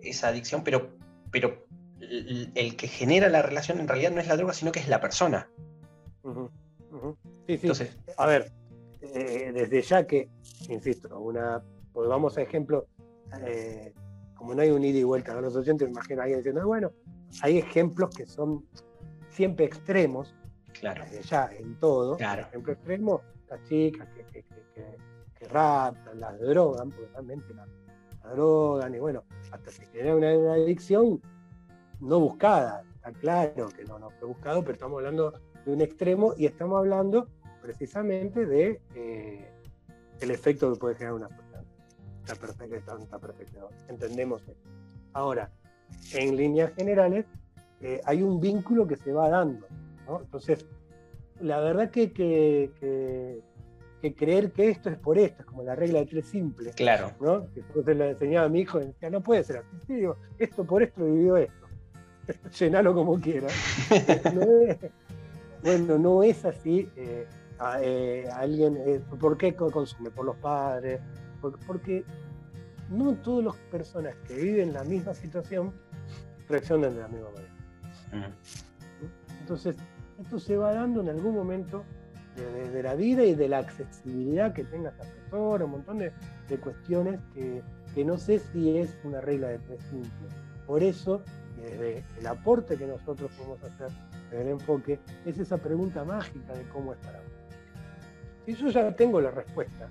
esa 0.04 0.28
adicción, 0.28 0.64
pero, 0.64 0.96
pero 1.32 1.66
el 2.00 2.76
que 2.76 2.88
genera 2.88 3.30
la 3.30 3.42
relación 3.42 3.80
en 3.80 3.88
realidad 3.88 4.12
no 4.12 4.22
es 4.22 4.28
la 4.28 4.38
droga, 4.38 4.54
sino 4.54 4.72
que 4.72 4.80
es 4.80 4.88
la 4.88 5.02
persona. 5.02 5.50
Sí, 6.24 7.58
sí. 7.58 7.68
Entonces, 7.68 7.98
a 8.18 8.26
ver, 8.26 8.52
eh, 9.02 9.52
desde 9.54 9.82
ya 9.82 10.06
que, 10.06 10.30
insisto, 10.68 11.20
una, 11.20 11.64
pues 11.94 12.10
vamos 12.10 12.38
a 12.38 12.42
ejemplo, 12.42 12.88
eh, 13.42 13.94
como 14.36 14.54
no 14.54 14.62
hay 14.62 14.72
un 14.72 14.84
ida 14.84 15.00
y 15.00 15.04
vuelta 15.04 15.38
a 15.38 15.42
los 15.42 15.56
oyentes, 15.56 15.88
imagino 15.88 16.22
a 16.22 16.24
alguien 16.24 16.40
diciendo, 16.40 16.66
bueno, 16.66 16.92
hay 17.42 17.58
ejemplos 17.58 18.10
que 18.16 18.26
son 18.26 18.66
siempre 19.30 19.66
extremos, 19.66 20.36
Claro. 20.80 21.04
ya 21.24 21.50
en 21.58 21.78
todo. 21.80 22.18
Claro. 22.18 22.44
Por 22.44 22.50
ejemplo, 22.50 22.74
extremo, 22.74 23.22
las 23.50 23.64
chicas 23.64 24.08
que, 24.10 24.24
que, 24.26 24.46
que, 25.36 25.48
raptan, 25.48 26.20
las 26.20 26.40
drogan, 26.40 26.90
porque 26.92 27.08
realmente 27.12 27.54
las, 27.54 27.68
drogan, 28.36 28.94
y 28.94 29.00
bueno, 29.00 29.24
hasta 29.52 29.72
se 29.72 29.86
genera 29.88 30.16
una, 30.16 30.54
adicción 30.54 31.22
no 32.00 32.20
buscada. 32.20 32.84
Está 32.96 33.12
claro 33.14 33.70
que 33.70 33.86
no, 33.86 33.98
no 33.98 34.10
fue 34.12 34.28
buscado, 34.28 34.62
pero 34.62 34.74
estamos 34.74 34.98
hablando 34.98 35.34
de 35.66 35.74
un 35.74 35.82
extremo 35.82 36.34
y 36.38 36.46
estamos 36.46 36.78
hablando 36.78 37.28
precisamente 37.62 38.46
de 38.46 38.82
eh, 38.96 39.52
el 40.22 40.32
efecto 40.32 40.74
que 40.74 40.80
puede 40.80 40.96
generar 40.96 41.16
una 41.16 41.30
sustancia. 41.30 41.86
Está 42.22 42.36
perfecto, 42.36 42.98
está, 42.98 43.20
perfecto. 43.20 43.70
Entendemos 43.88 44.42
eso. 44.44 44.70
Ahora, 45.14 45.52
en 46.14 46.36
líneas 46.36 46.74
generales, 46.76 47.26
eh, 47.82 48.02
hay 48.06 48.22
un 48.22 48.40
vínculo 48.40 48.88
que 48.88 48.96
se 48.96 49.12
va 49.12 49.30
dando 49.30 49.68
entonces, 50.18 50.66
la 51.40 51.60
verdad 51.60 51.92
que, 51.92 52.12
que, 52.12 53.42
creer 54.16 54.52
que 54.52 54.70
esto 54.70 54.90
es 54.90 54.98
por 54.98 55.18
esto, 55.18 55.42
es 55.42 55.46
como 55.46 55.64
la 55.64 55.76
regla 55.76 56.00
de 56.00 56.06
tres 56.06 56.28
simple. 56.28 56.72
Claro. 56.72 57.12
¿no? 57.20 57.52
Que 57.54 57.60
entonces 57.62 57.96
le 57.96 58.10
enseñaba 58.12 58.48
a 58.48 58.50
mi 58.50 58.62
hijo, 58.62 58.80
decía, 58.80 59.10
no 59.10 59.22
puede 59.22 59.44
ser 59.44 59.58
así. 59.58 60.06
esto 60.38 60.64
por 60.64 60.84
esto 60.84 61.06
vivió 61.06 61.38
esto. 61.38 61.68
Llenalo 62.60 62.94
como 62.94 63.20
quieras. 63.20 63.54
bueno, 65.64 65.98
no 65.98 66.24
es 66.24 66.46
así. 66.46 66.90
Eh, 66.96 67.28
eh, 67.82 68.30
alguien, 68.34 68.78
eh, 68.78 69.02
¿por 69.20 69.38
qué 69.38 69.54
consume? 69.56 70.10
Por 70.12 70.26
los 70.26 70.38
padres. 70.38 71.02
Porque, 71.68 72.04
no 72.90 73.14
todas 73.16 73.46
las 73.46 73.56
personas 73.72 74.16
que 74.28 74.36
viven 74.36 74.74
la 74.74 74.84
misma 74.84 75.14
situación 75.14 75.72
reaccionan 76.48 76.96
de 76.96 77.02
la 77.02 77.08
misma 77.08 77.28
manera. 77.30 78.36
Entonces, 79.42 79.76
esto 80.20 80.40
se 80.40 80.58
va 80.58 80.74
dando 80.74 81.02
en 81.02 81.10
algún 81.10 81.36
momento 81.36 81.84
de, 82.36 82.82
la 82.82 82.96
vida 82.96 83.24
y 83.24 83.36
de 83.36 83.48
la 83.48 83.60
accesibilidad 83.60 84.54
que 84.54 84.64
tenga 84.64 84.90
esta 84.90 85.04
persona, 85.04 85.66
un 85.66 85.72
montón 85.72 86.00
de, 86.00 86.12
cuestiones 86.60 87.20
que, 87.34 87.62
no 88.04 88.18
sé 88.18 88.40
si 88.40 88.78
es 88.78 88.98
una 89.04 89.22
regla 89.22 89.50
de 89.50 89.60
tres 89.60 89.84
simple. 89.84 90.28
Por 90.66 90.82
eso, 90.82 91.22
el 92.20 92.28
aporte 92.28 92.76
que 92.76 92.88
nosotros 92.88 93.32
podemos 93.38 93.64
hacer 93.64 93.90
en 94.32 94.42
el 94.42 94.48
enfoque 94.50 95.00
es 95.26 95.38
esa 95.40 95.58
pregunta 95.58 96.04
mágica 96.04 96.54
de 96.54 96.64
cómo 96.70 96.94
es 96.94 97.00
para 97.00 97.20
vos. 97.20 97.30
Si 98.46 98.56
yo 98.56 98.70
ya 98.70 98.96
tengo 98.96 99.22
la 99.22 99.32
respuesta, 99.32 99.90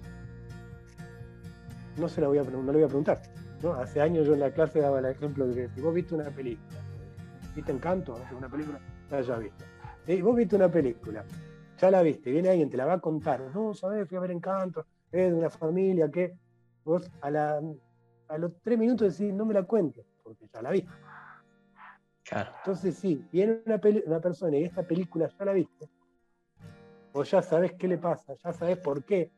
no 1.96 2.08
se 2.08 2.20
la 2.20 2.28
voy 2.28 2.38
a, 2.38 2.42
no 2.44 2.62
le 2.64 2.72
voy 2.72 2.82
a 2.82 2.88
preguntar. 2.88 3.20
Hace 3.76 4.00
años 4.00 4.26
yo 4.26 4.34
en 4.34 4.40
la 4.40 4.50
clase 4.52 4.80
daba 4.80 5.00
el 5.00 5.06
ejemplo 5.06 5.46
de 5.46 5.54
que 5.54 5.74
si 5.74 5.80
vos 5.80 5.92
viste 5.92 6.14
una 6.14 6.30
película, 6.30 6.78
viste 7.54 7.72
Encanto, 7.72 8.16
una 8.36 8.48
película, 8.48 8.78
la 9.10 9.18
hayas 9.18 9.40
visto 9.40 9.64
vos 10.22 10.36
viste 10.36 10.56
una 10.56 10.70
película, 10.70 11.24
ya 11.78 11.90
la 11.90 12.02
viste, 12.02 12.30
viene 12.30 12.48
alguien, 12.48 12.70
te 12.70 12.76
la 12.76 12.86
va 12.86 12.94
a 12.94 13.00
contar, 13.00 13.42
no, 13.54 13.74
sabes, 13.74 14.08
fui 14.08 14.16
a 14.16 14.20
ver 14.20 14.30
Encanto, 14.30 14.86
es 15.12 15.30
de 15.30 15.34
una 15.34 15.50
familia 15.50 16.10
que 16.10 16.34
vos 16.84 17.10
a, 17.20 17.30
la, 17.30 17.60
a 18.28 18.38
los 18.38 18.52
tres 18.62 18.78
minutos 18.78 19.16
decís, 19.18 19.34
no 19.34 19.44
me 19.44 19.54
la 19.54 19.64
cuentes, 19.64 20.06
porque 20.22 20.48
ya 20.52 20.62
la 20.62 20.70
viste. 20.70 20.90
Claro. 22.28 22.52
Entonces, 22.58 22.96
sí, 22.96 23.24
viene 23.32 23.62
una, 23.64 23.80
una 24.06 24.20
persona 24.20 24.56
y 24.56 24.64
esta 24.64 24.82
película 24.82 25.28
ya 25.38 25.44
la 25.44 25.52
viste, 25.52 25.88
vos 27.12 27.30
ya 27.30 27.42
sabes 27.42 27.72
qué 27.74 27.88
le 27.88 27.98
pasa, 27.98 28.34
ya 28.34 28.52
sabes 28.52 28.78
por 28.78 29.04
qué, 29.04 29.30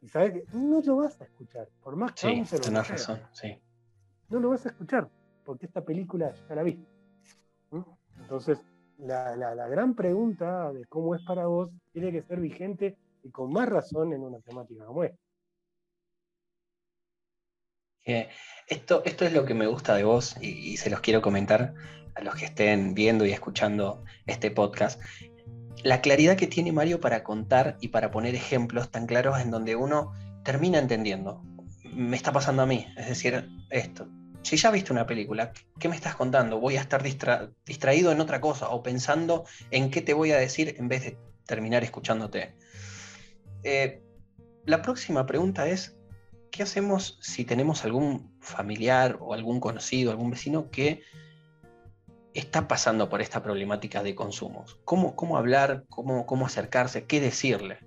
y 0.00 0.08
sabes 0.08 0.32
que 0.32 0.56
no 0.56 0.80
lo 0.80 0.96
vas 0.96 1.20
a 1.20 1.24
escuchar, 1.24 1.68
por 1.82 1.96
más 1.96 2.12
que 2.12 2.44
sí, 2.44 2.56
tenés 2.60 2.88
razón, 2.88 3.20
sí. 3.32 3.60
No 4.28 4.38
lo 4.38 4.50
vas 4.50 4.64
a 4.66 4.70
escuchar, 4.70 5.08
porque 5.44 5.66
esta 5.66 5.84
película 5.84 6.32
ya 6.48 6.54
la 6.54 6.62
viste. 6.62 6.86
Entonces, 8.20 8.64
la, 8.98 9.68
gran 9.68 9.94
pregunta 9.94 10.72
de 10.72 10.84
cómo 10.86 11.14
es 11.14 11.22
para 11.24 11.46
vos 11.46 11.70
tiene 11.92 12.12
que 12.12 12.22
ser 12.22 12.40
vigente 12.40 12.96
y 13.22 13.30
con 13.30 13.52
más 13.52 13.68
razón 13.68 14.12
en 14.12 14.22
una 14.22 14.38
temática 14.40 14.84
como 14.84 15.04
esta. 15.04 15.18
Esto, 18.68 19.02
esto 19.04 19.24
es 19.24 19.32
lo 19.32 19.44
que 19.44 19.54
me 19.54 19.66
gusta 19.66 19.94
de 19.96 20.04
vos 20.04 20.36
y, 20.40 20.76
se 20.76 20.90
los 20.90 21.00
quiero 21.00 21.22
comentar 21.22 21.74
a 22.14 22.22
los 22.22 22.34
que 22.36 22.44
estén 22.44 22.94
viendo 22.94 23.26
y 23.26 23.32
escuchando 23.32 24.04
este 24.26 24.50
podcast. 24.50 25.00
La 25.82 26.00
claridad 26.00 26.36
que 26.36 26.46
tiene 26.46 26.72
Mario 26.72 27.00
para 27.00 27.24
contar 27.24 27.76
y 27.80 27.88
para 27.88 28.10
poner 28.10 28.34
ejemplos 28.34 28.90
tan 28.90 29.06
claros 29.06 29.40
en 29.40 29.50
donde 29.50 29.74
uno 29.74 30.12
termina 30.44 30.78
entendiendo. 30.78 31.42
Me 31.92 32.16
está 32.16 32.32
pasando 32.32 32.62
a 32.62 32.66
mí, 32.66 32.86
es 32.96 33.08
decir, 33.08 33.48
esto. 33.70 34.08
si 34.42 34.56
ya 34.56 34.70
viste 34.70 34.92
una 34.92 35.06
película, 35.06 35.52
¿qué 35.78 35.88
me 35.88 35.96
estás 35.96 36.14
contando? 36.14 36.60
Voy 36.60 36.76
a 36.76 36.80
estar 36.80 37.02
distraído 37.02 38.12
en 38.12 38.20
otra 38.20 38.40
cosa 38.40 38.68
o 38.68 38.82
pensando 38.82 39.44
en 39.70 39.90
qué 39.90 40.00
te 40.00 40.14
voy 40.14 40.30
a 40.30 40.38
decir 40.38 40.76
en 40.78 40.88
vez 40.88 41.04
de 41.04 41.18
terminar 41.44 41.82
escuchándote. 41.82 42.54
Eh, 43.64 44.00
la 44.64 44.82
próxima 44.82 45.26
pregunta 45.26 45.68
es, 45.68 45.96
¿qué 46.50 46.62
hacemos 46.62 47.18
si 47.20 47.44
tenemos 47.44 47.84
algún 47.84 48.30
familiar 48.40 49.18
o 49.20 49.34
algún 49.34 49.60
conocido, 49.60 50.10
algún 50.10 50.30
vecino 50.30 50.70
que 50.70 51.02
está 52.34 52.68
pasando 52.68 53.08
por 53.08 53.20
esta 53.20 53.42
problemática 53.42 54.02
de 54.02 54.14
consumos? 54.14 54.78
¿Cómo, 54.84 55.16
cómo 55.16 55.36
hablar? 55.36 55.84
Cómo, 55.88 56.26
¿Cómo 56.26 56.46
acercarse? 56.46 57.04
¿Qué 57.04 57.20
decirle? 57.20 57.78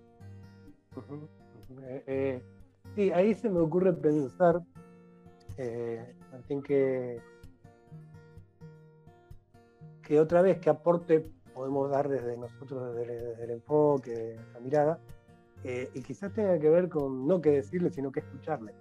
Eh, 1.81 2.03
eh, 2.07 2.43
sí, 2.95 3.11
ahí 3.11 3.33
se 3.33 3.49
me 3.49 3.59
ocurre 3.59 3.93
pensar, 3.93 4.61
eh, 5.57 6.15
que, 6.65 7.21
que 10.01 10.19
otra 10.19 10.41
vez, 10.41 10.59
qué 10.59 10.69
aporte 10.69 11.29
podemos 11.53 11.89
dar 11.89 12.09
desde 12.09 12.37
nosotros, 12.37 12.95
desde, 12.95 13.43
el 13.43 13.51
enfoque, 13.51 14.11
de 14.11 14.39
la 14.53 14.59
mirada, 14.59 14.99
eh, 15.63 15.89
y 15.93 16.01
quizás 16.01 16.33
tenga 16.33 16.59
que 16.59 16.69
ver 16.69 16.89
con 16.89 17.25
no 17.25 17.41
que 17.41 17.51
decirle, 17.51 17.89
sino 17.89 18.11
que 18.11 18.19
escucharle. 18.19 18.73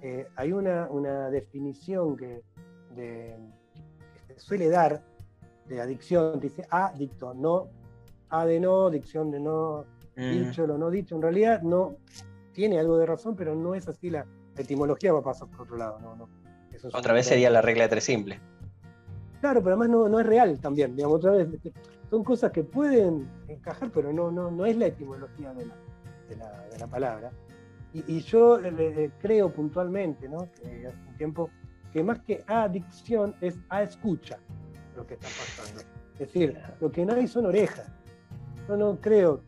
Eh, 0.00 0.28
hay 0.36 0.52
una, 0.52 0.86
una 0.90 1.30
definición 1.30 2.16
que, 2.16 2.42
se 2.94 4.38
suele 4.38 4.68
dar 4.68 5.02
de 5.66 5.80
adicción, 5.80 6.38
dice 6.38 6.66
adicto, 6.70 7.34
no 7.34 7.68
A 8.28 8.46
de 8.46 8.60
no, 8.60 8.90
dicción 8.90 9.30
de 9.30 9.40
no, 9.40 9.84
mm. 10.16 10.30
dicho 10.30 10.66
lo 10.66 10.78
no 10.78 10.90
dicho. 10.90 11.16
En 11.16 11.22
realidad 11.22 11.62
no 11.62 11.96
tiene 12.52 12.78
algo 12.78 12.96
de 12.98 13.06
razón, 13.06 13.34
pero 13.34 13.54
no 13.54 13.74
es 13.74 13.88
así 13.88 14.10
la, 14.10 14.24
etimología 14.56 15.12
va 15.12 15.18
a 15.18 15.22
pasar 15.22 15.48
por 15.48 15.62
otro 15.62 15.76
lado. 15.76 15.98
No, 16.00 16.14
no. 16.14 16.28
otra 16.92 17.12
vez 17.12 17.26
sería 17.26 17.50
la 17.50 17.60
regla 17.60 17.84
de 17.84 17.88
tres 17.88 18.04
simple. 18.04 18.40
Claro, 19.40 19.60
pero 19.62 19.74
además 19.74 19.90
no, 19.90 20.08
no 20.08 20.20
es 20.20 20.26
real 20.26 20.58
también, 20.60 20.94
digamos, 20.94 21.16
otra 21.16 21.32
vez. 21.32 21.48
Son 22.08 22.22
cosas 22.22 22.52
que 22.52 22.62
pueden 22.62 23.28
encajar, 23.48 23.90
pero 23.90 24.12
no, 24.12 24.30
no, 24.30 24.50
no 24.50 24.64
es 24.64 24.76
la 24.76 24.86
etimología 24.86 25.52
de 25.54 25.66
la, 25.66 25.74
de 26.34 26.78
la, 26.78 26.86
palabra. 26.86 27.30
Y, 27.92 28.20
yo 28.20 28.58
creo 29.20 29.52
puntualmente, 29.52 30.26
hace 30.26 30.90
un 31.08 31.16
tiempo, 31.16 31.50
que 31.92 32.02
más 32.02 32.20
que 32.20 32.42
adicción 32.46 33.34
es 33.40 33.58
a 33.68 33.82
escucha 33.82 34.38
lo 34.96 35.06
que 35.06 35.14
está 35.14 35.28
pasando. 35.28 35.82
Es 36.14 36.18
decir, 36.18 36.58
lo 36.80 36.90
que 36.90 37.04
no 37.04 37.14
hay 37.14 37.26
son 37.26 37.46
orejas. 37.46 37.90
Yo 38.68 38.76
no 38.76 39.00
creo, 39.00 39.42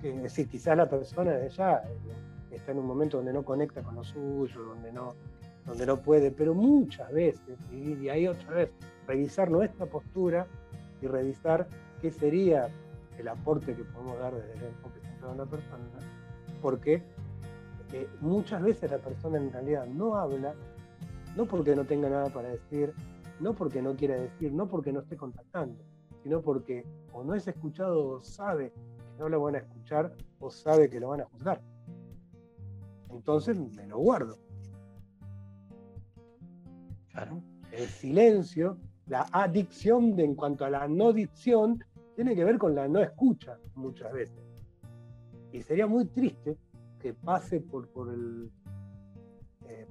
que, 0.00 0.10
es 0.10 0.22
decir, 0.22 0.48
quizás 0.48 0.76
la 0.76 0.88
persona 0.88 1.32
de 1.32 1.46
allá 1.46 1.82
eh, 1.84 2.56
está 2.56 2.72
en 2.72 2.78
un 2.78 2.86
momento 2.86 3.18
donde 3.18 3.32
no 3.32 3.44
conecta 3.44 3.82
con 3.82 3.94
lo 3.94 4.04
suyo, 4.04 4.62
donde 4.62 4.92
no, 4.92 5.14
donde 5.66 5.86
no 5.86 6.00
puede, 6.00 6.30
pero 6.30 6.54
muchas 6.54 7.12
veces, 7.12 7.58
y, 7.72 8.08
ahí 8.08 8.26
otra 8.26 8.50
vez, 8.50 8.70
revisar 9.06 9.50
nuestra 9.50 9.86
postura 9.86 10.46
y 11.00 11.06
revisar 11.06 11.68
qué 12.00 12.10
sería 12.10 12.68
el 13.18 13.28
aporte 13.28 13.74
que 13.74 13.84
podemos 13.84 14.18
dar 14.18 14.34
desde 14.34 14.52
el 14.54 14.64
enfoque 14.64 15.00
centrado 15.24 15.32
en 15.32 15.38
la 15.38 15.46
persona, 15.46 15.84
porque 16.60 17.02
eh, 17.92 18.08
muchas 18.20 18.62
veces 18.62 18.90
la 18.90 18.98
persona 18.98 19.38
en 19.38 19.52
realidad 19.52 19.86
no 19.86 20.16
habla, 20.16 20.54
no 21.36 21.46
porque 21.46 21.74
no 21.74 21.84
tenga 21.84 22.08
nada 22.08 22.28
para 22.30 22.48
decir, 22.48 22.92
no 23.40 23.54
porque 23.54 23.82
no 23.82 23.94
quiera 23.94 24.16
decir, 24.16 24.52
no 24.52 24.68
porque 24.68 24.92
no 24.92 25.00
esté 25.00 25.16
contactando, 25.16 25.82
sino 26.22 26.40
porque 26.40 26.84
o 27.12 27.24
no 27.24 27.34
es 27.34 27.46
escuchado 27.46 28.06
o 28.06 28.22
sabe 28.22 28.72
que 28.72 29.18
no 29.18 29.28
lo 29.28 29.42
van 29.42 29.56
a 29.56 29.58
escuchar 29.58 30.14
o 30.40 30.50
sabe 30.50 30.88
que 30.88 31.00
lo 31.00 31.08
van 31.08 31.22
a 31.22 31.24
juzgar. 31.26 31.60
Entonces 33.10 33.56
me 33.56 33.86
lo 33.86 33.98
guardo. 33.98 34.38
Claro. 37.10 37.42
El 37.70 37.86
silencio, 37.86 38.78
la 39.06 39.26
adicción 39.32 40.16
de, 40.16 40.24
en 40.24 40.34
cuanto 40.34 40.64
a 40.64 40.70
la 40.70 40.88
no 40.88 41.12
dicción, 41.12 41.82
tiene 42.14 42.34
que 42.34 42.44
ver 42.44 42.58
con 42.58 42.74
la 42.74 42.88
no 42.88 43.00
escucha 43.00 43.58
muchas 43.74 44.12
veces. 44.12 44.53
Y 45.54 45.62
sería 45.62 45.86
muy 45.86 46.06
triste 46.06 46.58
que 46.98 47.14
pase 47.14 47.60
por, 47.60 47.88
por, 47.90 48.12
el, 48.12 48.50
eh, 49.68 49.86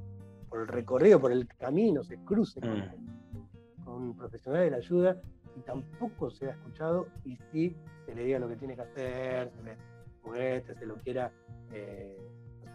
por 0.50 0.60
el 0.60 0.68
recorrido, 0.68 1.22
por 1.22 1.32
el 1.32 1.48
camino, 1.48 2.04
se 2.04 2.18
cruce 2.18 2.60
mm. 2.60 3.86
con, 3.86 3.94
un 3.94 4.14
profesional 4.18 4.64
de 4.64 4.72
la 4.72 4.78
ayuda 4.78 5.22
y 5.56 5.62
tampoco 5.62 6.30
se 6.30 6.48
ha 6.48 6.52
escuchado 6.52 7.08
y 7.24 7.38
sí 7.50 7.78
se 8.06 8.14
le 8.14 8.26
diga 8.26 8.40
lo 8.40 8.50
que 8.50 8.58
tiene 8.58 8.76
que 8.76 8.82
hacer, 8.82 9.52
se 9.52 9.64
le 9.64 9.78
muestre, 10.26 10.76
se 10.76 10.86
lo 10.86 10.96
quiera 10.96 11.32
eh, 11.72 12.18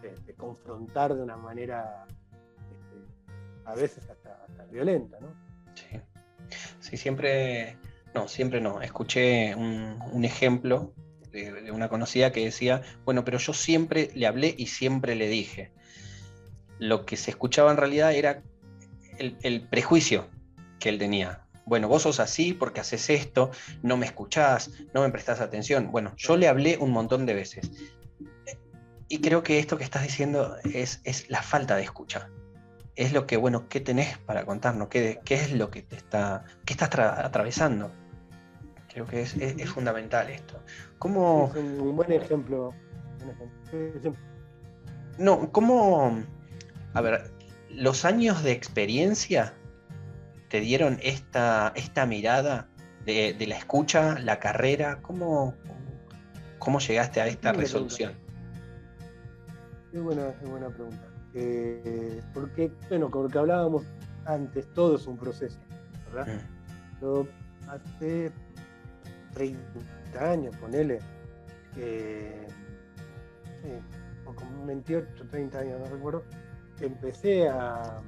este, 0.01 0.33
confrontar 0.33 1.13
de 1.13 1.21
una 1.21 1.37
manera 1.37 2.07
este, 2.71 3.65
a 3.65 3.75
veces 3.75 4.09
hasta, 4.09 4.65
violenta, 4.71 5.19
¿no? 5.19 5.27
Sí. 5.75 5.99
sí, 6.79 6.97
siempre 6.97 7.77
no, 8.15 8.27
siempre 8.27 8.59
no. 8.59 8.81
Escuché 8.81 9.53
un, 9.53 10.23
ejemplo 10.25 10.91
de, 11.31 11.71
una 11.71 11.89
conocida 11.89 12.31
que 12.31 12.43
decía, 12.43 12.81
bueno, 13.05 13.23
pero 13.25 13.37
yo 13.37 13.53
siempre 13.53 14.11
le 14.13 14.27
hablé 14.27 14.53
y 14.57 14.67
siempre 14.67 15.15
le 15.15 15.27
dije. 15.27 15.71
Lo 16.77 17.05
que 17.05 17.17
se 17.17 17.31
escuchaba 17.31 17.71
en 17.71 17.77
realidad 17.77 18.13
era 18.13 18.41
el, 19.17 19.67
prejuicio 19.69 20.27
que 20.79 20.89
él 20.89 20.97
tenía. 20.97 21.45
Bueno, 21.65 21.87
vos 21.87 22.03
sos 22.03 22.19
así 22.19 22.53
porque 22.53 22.79
haces 22.79 23.09
esto, 23.09 23.51
no 23.83 23.97
me 23.97 24.05
escuchás, 24.05 24.71
no 24.93 25.01
me 25.01 25.09
prestás 25.09 25.41
atención. 25.41 25.91
Bueno, 25.91 26.13
yo 26.17 26.37
le 26.37 26.47
hablé 26.47 26.77
un 26.77 26.91
montón 26.91 27.25
de 27.25 27.33
veces. 27.33 27.71
Y 29.07 29.19
creo 29.19 29.43
que 29.43 29.59
esto 29.59 29.77
que 29.77 29.83
estás 29.83 30.03
diciendo 30.03 30.55
es, 30.73 31.01
es 31.03 31.29
la 31.29 31.41
falta 31.41 31.75
de 31.75 31.83
escucha 31.83 32.29
es 32.99 33.13
lo 33.13 33.25
que, 33.25 33.37
bueno, 33.37 33.69
¿qué 33.69 33.79
tenés 33.79 34.17
para 34.17 34.45
contarnos? 34.45 34.89
¿Qué, 34.89 35.21
qué 35.23 35.35
es 35.35 35.53
lo 35.53 35.71
que 35.71 35.83
te 35.83 35.95
está, 35.95 36.43
qué 36.65 36.73
estás 36.73 36.89
atravesando? 36.93 37.93
Creo 38.91 39.05
que 39.05 39.21
es, 39.21 39.35
es, 39.35 39.69
fundamental 39.69 40.29
esto. 40.29 40.61
¿Cómo... 40.97 41.51
Es 41.53 41.61
un, 41.61 41.95
buen 41.95 42.11
ejemplo. 42.11 42.73
No, 45.17 45.51
¿cómo... 45.51 46.23
A 46.93 47.01
ver, 47.01 47.31
los 47.69 48.03
años 48.03 48.43
de 48.43 48.51
experiencia 48.51 49.53
te 50.49 50.59
dieron 50.59 50.97
esta, 51.01 51.71
esta 51.75 52.05
mirada 52.05 52.67
de, 53.05 53.45
la 53.47 53.57
escucha, 53.57 54.19
la 54.19 54.39
carrera? 54.39 54.99
¿Cómo, 55.01 55.55
cómo 56.59 56.79
llegaste 56.79 57.21
a 57.21 57.27
esta 57.27 57.51
resolución? 57.53 58.13
Qué 59.91 59.99
buena, 59.99 60.33
qué 60.39 60.45
buena 60.45 60.69
pregunta. 60.69 61.07
Eh, 61.33 62.21
porque, 62.33 62.71
bueno, 62.89 63.09
como 63.09 63.27
que 63.27 63.37
hablábamos 63.37 63.83
antes, 64.25 64.67
todo 64.73 64.95
es 64.95 65.07
un 65.07 65.17
proceso, 65.17 65.59
¿verdad? 66.11 66.35
Mm. 66.35 67.01
Yo 67.01 67.27
hace 67.67 68.31
30 69.33 70.31
años, 70.31 70.55
ponele, 70.57 70.99
eh, 71.77 72.47
o 74.25 74.33
como 74.33 74.65
28, 74.65 75.27
30 75.29 75.59
años, 75.59 75.79
no 75.79 75.85
recuerdo, 75.85 76.23
empecé 76.81 77.47
a, 77.47 78.01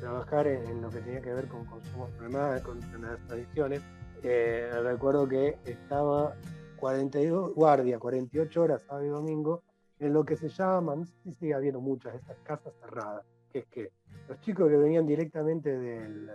trabajar 0.00 0.46
en, 0.46 0.80
lo 0.80 0.88
que 0.88 1.00
tenía 1.00 1.20
que 1.20 1.34
ver 1.34 1.46
con 1.46 1.66
consumos 1.66 2.10
problemas, 2.12 2.62
con 2.62 2.80
las 3.02 3.20
adicciones. 3.30 3.82
Eh, 4.22 4.70
recuerdo 4.82 5.28
que 5.28 5.58
estaba 5.66 6.34
42 6.76 7.54
guardia, 7.54 7.98
48 7.98 8.62
horas 8.62 8.82
sábado 8.82 9.04
y 9.04 9.08
domingo 9.08 9.62
en 9.98 10.14
lo 10.14 10.24
que 10.24 10.36
se 10.36 10.48
llama, 10.48 10.96
no 10.96 11.04
sé 11.04 11.12
si 11.22 11.32
sigue 11.34 11.54
habiendo 11.54 11.80
muchas 11.80 12.14
de 12.14 12.18
estas 12.18 12.38
casas 12.38 12.72
cerradas, 12.80 13.24
que 13.52 13.58
es 13.60 13.66
que 13.66 13.92
los 14.28 14.40
chicos 14.40 14.68
que 14.68 14.76
venían 14.76 15.06
directamente 15.06 15.78
del, 15.78 16.30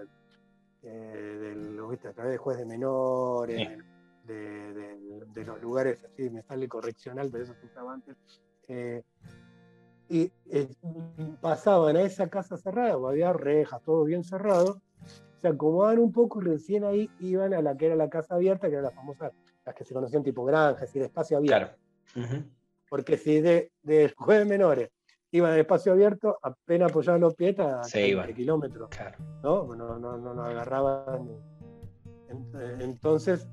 eh, 0.84 1.56
a 2.08 2.14
través 2.14 2.32
de 2.32 2.38
juez 2.38 2.58
de 2.58 2.66
menores, 2.66 3.68
de, 4.34 5.44
los 5.46 5.62
lugares 5.62 6.04
así, 6.04 6.30
me 6.30 6.42
sale 6.42 6.68
correccional, 6.68 7.30
pero 7.32 7.44
eso 7.44 7.54
se 7.60 7.66
usaba 7.66 7.94
antes, 7.94 8.16
eh, 8.68 9.04
y 10.10 10.32
eh, 10.50 10.68
pasaban 11.40 11.96
a 11.96 12.02
esa 12.02 12.30
casa 12.30 12.58
cerrada, 12.58 12.94
había 12.94 13.32
rejas, 13.34 13.82
todo 13.84 14.04
bien 14.04 14.24
cerrado, 14.24 14.82
se 15.38 15.48
acomodaban 15.48 16.00
un 16.00 16.12
poco 16.12 16.42
y 16.42 16.46
recién 16.46 16.84
ahí 16.84 17.10
iban 17.20 17.54
a 17.54 17.62
la 17.62 17.78
que 17.78 17.88
era 17.88 17.96
la 17.96 18.10
casa 18.10 18.36
abierta, 18.36 18.68
que 18.68 18.74
era 18.74 18.82
la 18.82 18.92
famosa, 18.92 19.32
las 19.66 19.76
que 19.76 19.86
se 19.86 19.94
conocían 19.94 20.24
tipo 20.24 20.44
granja, 20.44 20.84
es 20.84 20.90
decir, 20.90 21.02
espacio 21.04 21.38
abierto. 21.38 21.76
Claro. 22.14 22.44
Porque 22.90 23.18
si 23.18 23.40
de, 23.40 23.72
de 23.84 24.14
jueves 24.18 24.48
menores 24.48 24.90
iban 25.32 25.52
al 25.52 25.60
espacio 25.60 25.92
abierto, 25.92 26.40
apenas 26.42 26.92
apoyaban 26.92 27.22
los 27.22 27.36
pies 27.36 27.60
a 27.60 27.82
20 27.94 28.34
kilómetros. 28.34 28.90
¿no? 29.44 29.76
No, 29.76 30.00
no, 30.00 30.18
no, 30.18 30.44
agarraban. 30.44 31.30
Entonces, 32.80 33.48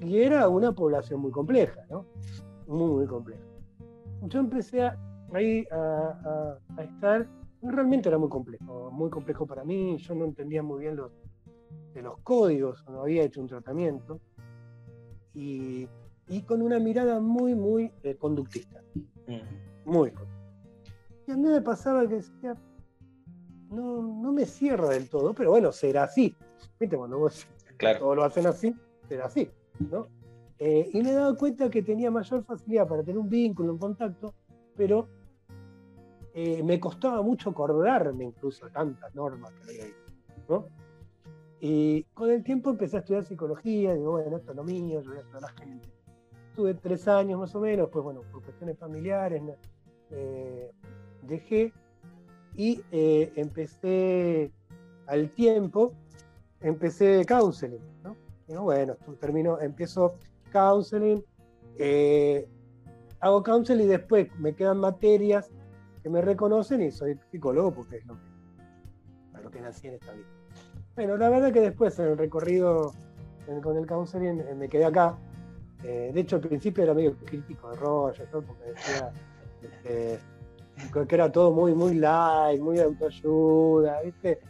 y 0.00 0.18
era 0.18 0.48
una 0.48 0.72
población 0.72 1.20
muy 1.20 1.30
compleja, 1.30 1.84
¿no? 1.90 2.06
Muy, 2.66 2.90
muy 2.90 3.06
compleja. 3.06 3.42
Yo 4.22 4.40
empecé 4.40 4.90
ahí 5.32 5.66
a, 5.70 6.58
estar, 6.78 7.26
realmente 7.62 8.08
era 8.08 8.18
muy 8.18 8.28
complejo, 8.28 8.90
muy 8.90 9.10
complejo 9.10 9.46
para 9.46 9.64
mí, 9.64 9.96
yo 9.98 10.14
no 10.14 10.24
entendía 10.24 10.62
muy 10.62 10.80
bien 10.80 10.96
los, 10.96 11.12
de 11.94 12.02
los 12.02 12.18
códigos, 12.20 12.84
no 12.88 13.02
había 13.02 13.22
hecho 13.22 13.40
un 13.40 13.46
tratamiento. 13.46 14.20
Y 15.32 15.88
y 16.30 16.42
con 16.42 16.62
una 16.62 16.78
mirada 16.78 17.20
muy, 17.20 17.54
muy 17.54 17.92
eh, 18.04 18.14
conductista. 18.14 18.80
Muy. 19.84 20.12
Y 21.26 21.32
a 21.32 21.36
mí 21.36 21.48
me 21.48 21.60
pasaba 21.60 22.08
que 22.08 22.16
decía, 22.16 22.56
no, 23.68 24.00
me 24.32 24.46
cierra 24.46 24.90
del 24.90 25.08
todo, 25.08 25.34
pero 25.34 25.50
bueno, 25.50 25.72
será 25.72 26.04
así. 26.04 26.36
¿Viste? 26.78 26.96
Cuando 26.96 27.18
vos 27.18 27.46
todo 27.98 28.14
lo 28.14 28.24
hacen 28.24 28.46
así, 28.46 28.74
será 29.08 29.26
así, 29.26 29.50
Eh, 30.58 30.90
y 30.92 31.02
me 31.02 31.10
he 31.10 31.14
dado 31.14 31.36
cuenta 31.36 31.70
que 31.70 31.82
tenía 31.82 32.10
mayor 32.10 32.44
facilidad 32.44 32.86
para 32.86 33.02
tener 33.02 33.18
un 33.18 33.30
vínculo, 33.30 33.72
un 33.72 33.78
contacto, 33.78 34.34
pero 34.76 35.08
eh, 36.34 36.62
me 36.62 36.78
costaba 36.78 37.22
mucho 37.22 37.50
acordarme 37.50 38.24
incluso 38.24 38.68
tantas 38.68 39.14
normas 39.14 39.52
que 39.52 39.62
había 39.62 39.94
¿no? 40.48 40.66
Y 41.60 42.04
con 42.14 42.30
el 42.30 42.42
tiempo 42.42 42.70
empecé 42.70 42.96
a 42.96 43.00
estudiar 43.00 43.24
psicología, 43.24 43.94
digo, 43.94 44.12
bueno, 44.12 44.36
esto 44.36 44.50
es 44.50 44.56
lo 44.56 44.64
mío, 44.64 45.00
yo 45.00 45.10
voy 45.10 45.18
a 45.18 45.20
estudiar 45.20 45.44
a 45.44 45.46
la 45.46 45.52
gente. 45.52 45.88
Tuve 46.54 46.74
tres 46.74 47.08
años 47.08 47.40
más 47.40 47.54
o 47.54 47.60
menos, 47.60 47.88
pues 47.90 48.04
bueno, 48.04 48.22
por 48.30 48.42
cuestiones 48.42 48.78
familiares, 48.78 49.42
eh, 50.10 50.70
dejé 51.22 51.72
y 52.56 52.82
empecé 52.92 54.50
al 55.06 55.30
tiempo, 55.30 55.92
empecé 56.60 57.24
counseling, 57.26 57.80
¿no? 58.02 58.16
Bueno, 58.58 58.96
termino, 59.20 59.60
empiezo 59.60 60.16
counseling, 60.52 61.22
eh, 61.78 62.48
hago 63.20 63.42
counseling 63.42 63.84
y 63.84 63.88
después 63.88 64.28
me 64.38 64.54
quedan 64.54 64.78
materias 64.78 65.50
que 66.02 66.10
me 66.10 66.20
reconocen 66.20 66.82
y 66.82 66.90
soy 66.90 67.18
psicólogo 67.30 67.72
porque 67.72 67.98
es 67.98 68.06
lo 68.06 68.14
que, 68.14 69.42
lo 69.42 69.50
que 69.50 69.60
nací 69.60 69.86
en 69.88 69.94
esta 69.94 70.12
vida. 70.12 70.26
Bueno, 70.96 71.16
la 71.16 71.28
verdad 71.28 71.52
que 71.52 71.60
después 71.60 71.98
en 71.98 72.06
el 72.06 72.18
recorrido 72.18 72.92
con 73.62 73.76
el 73.76 73.86
counseling 73.86 74.42
me 74.58 74.68
quedé 74.68 74.84
acá. 74.84 75.16
de 75.82 76.12
hecho, 76.20 76.36
al 76.36 76.42
principio 76.42 76.84
era 76.84 76.94
medio 76.94 77.16
crítico 77.16 77.70
de 77.70 77.76
Roger, 77.76 78.28
porque 78.30 78.64
decía 78.64 79.12
este, 79.62 80.18
que 80.92 81.14
era 81.14 81.30
todo 81.30 81.52
muy, 81.52 81.74
muy 81.74 81.94
light, 81.94 82.60
muy 82.60 82.78
autoayuda, 82.80 84.02
¿viste? 84.02 84.40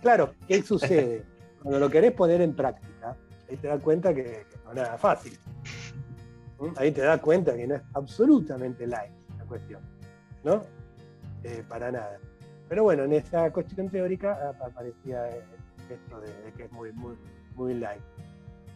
Claro, 0.00 0.34
¿qué 0.46 0.62
sucede? 0.62 1.24
Cuando 1.62 1.78
lo 1.78 1.88
querés 1.88 2.12
poner 2.12 2.40
en 2.40 2.54
práctica, 2.54 2.91
ahí 3.52 3.58
te 3.58 3.68
das 3.68 3.82
cuenta 3.82 4.14
que, 4.14 4.46
no 4.64 4.70
es 4.70 4.76
nada 4.76 4.98
fácil. 4.98 5.38
¿Mm? 6.58 6.68
Ahí 6.76 6.90
te 6.90 7.02
das 7.02 7.20
cuenta 7.20 7.54
que 7.54 7.66
no 7.66 7.74
es 7.74 7.82
absolutamente 7.94 8.86
light 8.86 9.12
la 9.38 9.44
cuestión, 9.44 9.82
¿no? 10.42 10.62
Eh, 11.44 11.62
para 11.68 11.90
nada. 11.92 12.18
Pero 12.68 12.84
bueno, 12.84 13.04
en 13.04 13.12
esa 13.12 13.52
cuestión 13.52 13.90
teórica 13.90 14.54
aparecía 14.64 15.28
esto 15.28 16.20
de, 16.20 16.52
que 16.56 16.64
es 16.64 16.72
muy, 16.72 16.92
muy, 16.92 17.14
muy 17.54 17.74
light. 17.74 18.00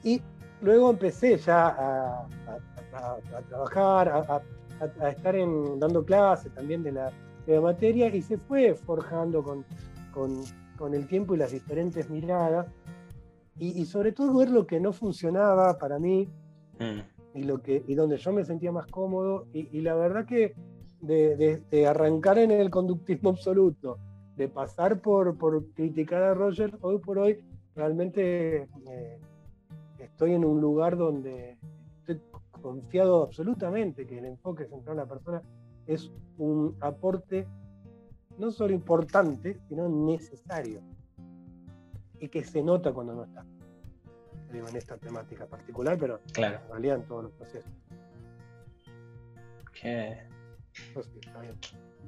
Y 0.02 0.20
luego 0.60 0.90
empecé 0.90 1.38
ya 1.38 1.68
a, 1.68 2.26
trabajar, 3.48 4.08
a, 4.08 4.42
a, 5.00 5.08
estar 5.08 5.34
en, 5.34 5.78
dando 5.80 6.04
clases 6.04 6.52
también 6.54 6.82
de 6.82 6.92
la, 6.92 7.10
materia 7.62 8.08
y 8.08 8.22
se 8.22 8.38
fue 8.38 8.74
forjando 8.74 9.40
con, 9.40 9.64
con, 10.12 10.94
el 10.94 11.06
tiempo 11.06 11.34
y 11.34 11.38
las 11.38 11.52
diferentes 11.52 12.10
miradas 12.10 12.66
y, 13.58 13.84
sobre 13.86 14.12
todo 14.12 14.38
ver 14.38 14.50
lo 14.50 14.66
que 14.66 14.80
no 14.80 14.92
funcionaba 14.92 15.78
para 15.78 15.98
mí 15.98 16.28
mm. 16.78 17.38
y, 17.38 17.44
lo 17.44 17.62
que, 17.62 17.82
y 17.86 17.94
donde 17.94 18.18
yo 18.18 18.32
me 18.32 18.44
sentía 18.44 18.70
más 18.70 18.86
cómodo 18.86 19.46
y, 19.52 19.80
la 19.80 19.94
verdad 19.94 20.26
que 20.26 20.54
de, 21.00 21.86
arrancar 21.86 22.38
en 22.38 22.50
el 22.50 22.70
conductismo 22.70 23.30
absoluto, 23.30 23.98
de 24.36 24.48
pasar 24.48 25.00
por, 25.00 25.38
por 25.38 25.72
criticar 25.72 26.22
a 26.22 26.34
Roger, 26.34 26.76
hoy 26.82 26.98
por 26.98 27.18
hoy 27.18 27.38
realmente 27.74 28.68
eh, 28.88 29.20
estoy 29.98 30.34
en 30.34 30.44
un 30.44 30.60
lugar 30.60 30.96
donde 30.96 31.56
confiado 32.66 33.22
absolutamente 33.22 34.06
que 34.06 34.18
el 34.18 34.24
enfoque 34.24 34.66
central 34.66 34.96
en 34.96 35.02
la 35.02 35.06
persona 35.06 35.40
es 35.86 36.10
un 36.36 36.76
aporte 36.80 37.46
no 38.38 38.50
solo 38.50 38.74
importante, 38.74 39.58
sino 39.68 39.88
necesario. 39.88 40.80
Y 42.20 42.29
que 42.29 42.44
se 42.44 42.62
nota 42.62 42.92
cuando 42.92 43.14
no 43.14 43.24
está. 43.24 43.44
Digo, 44.52 44.68
en 44.68 44.76
esta 44.76 44.96
temática 44.96 45.46
particular, 45.46 45.98
pero 45.98 46.20
claro. 46.33 46.61
en 46.64 46.70
realidad 46.70 46.96
en 46.96 47.02
todos 47.05 47.24
los 47.24 47.33
procesos. 47.33 47.70
Qué, 49.72 50.22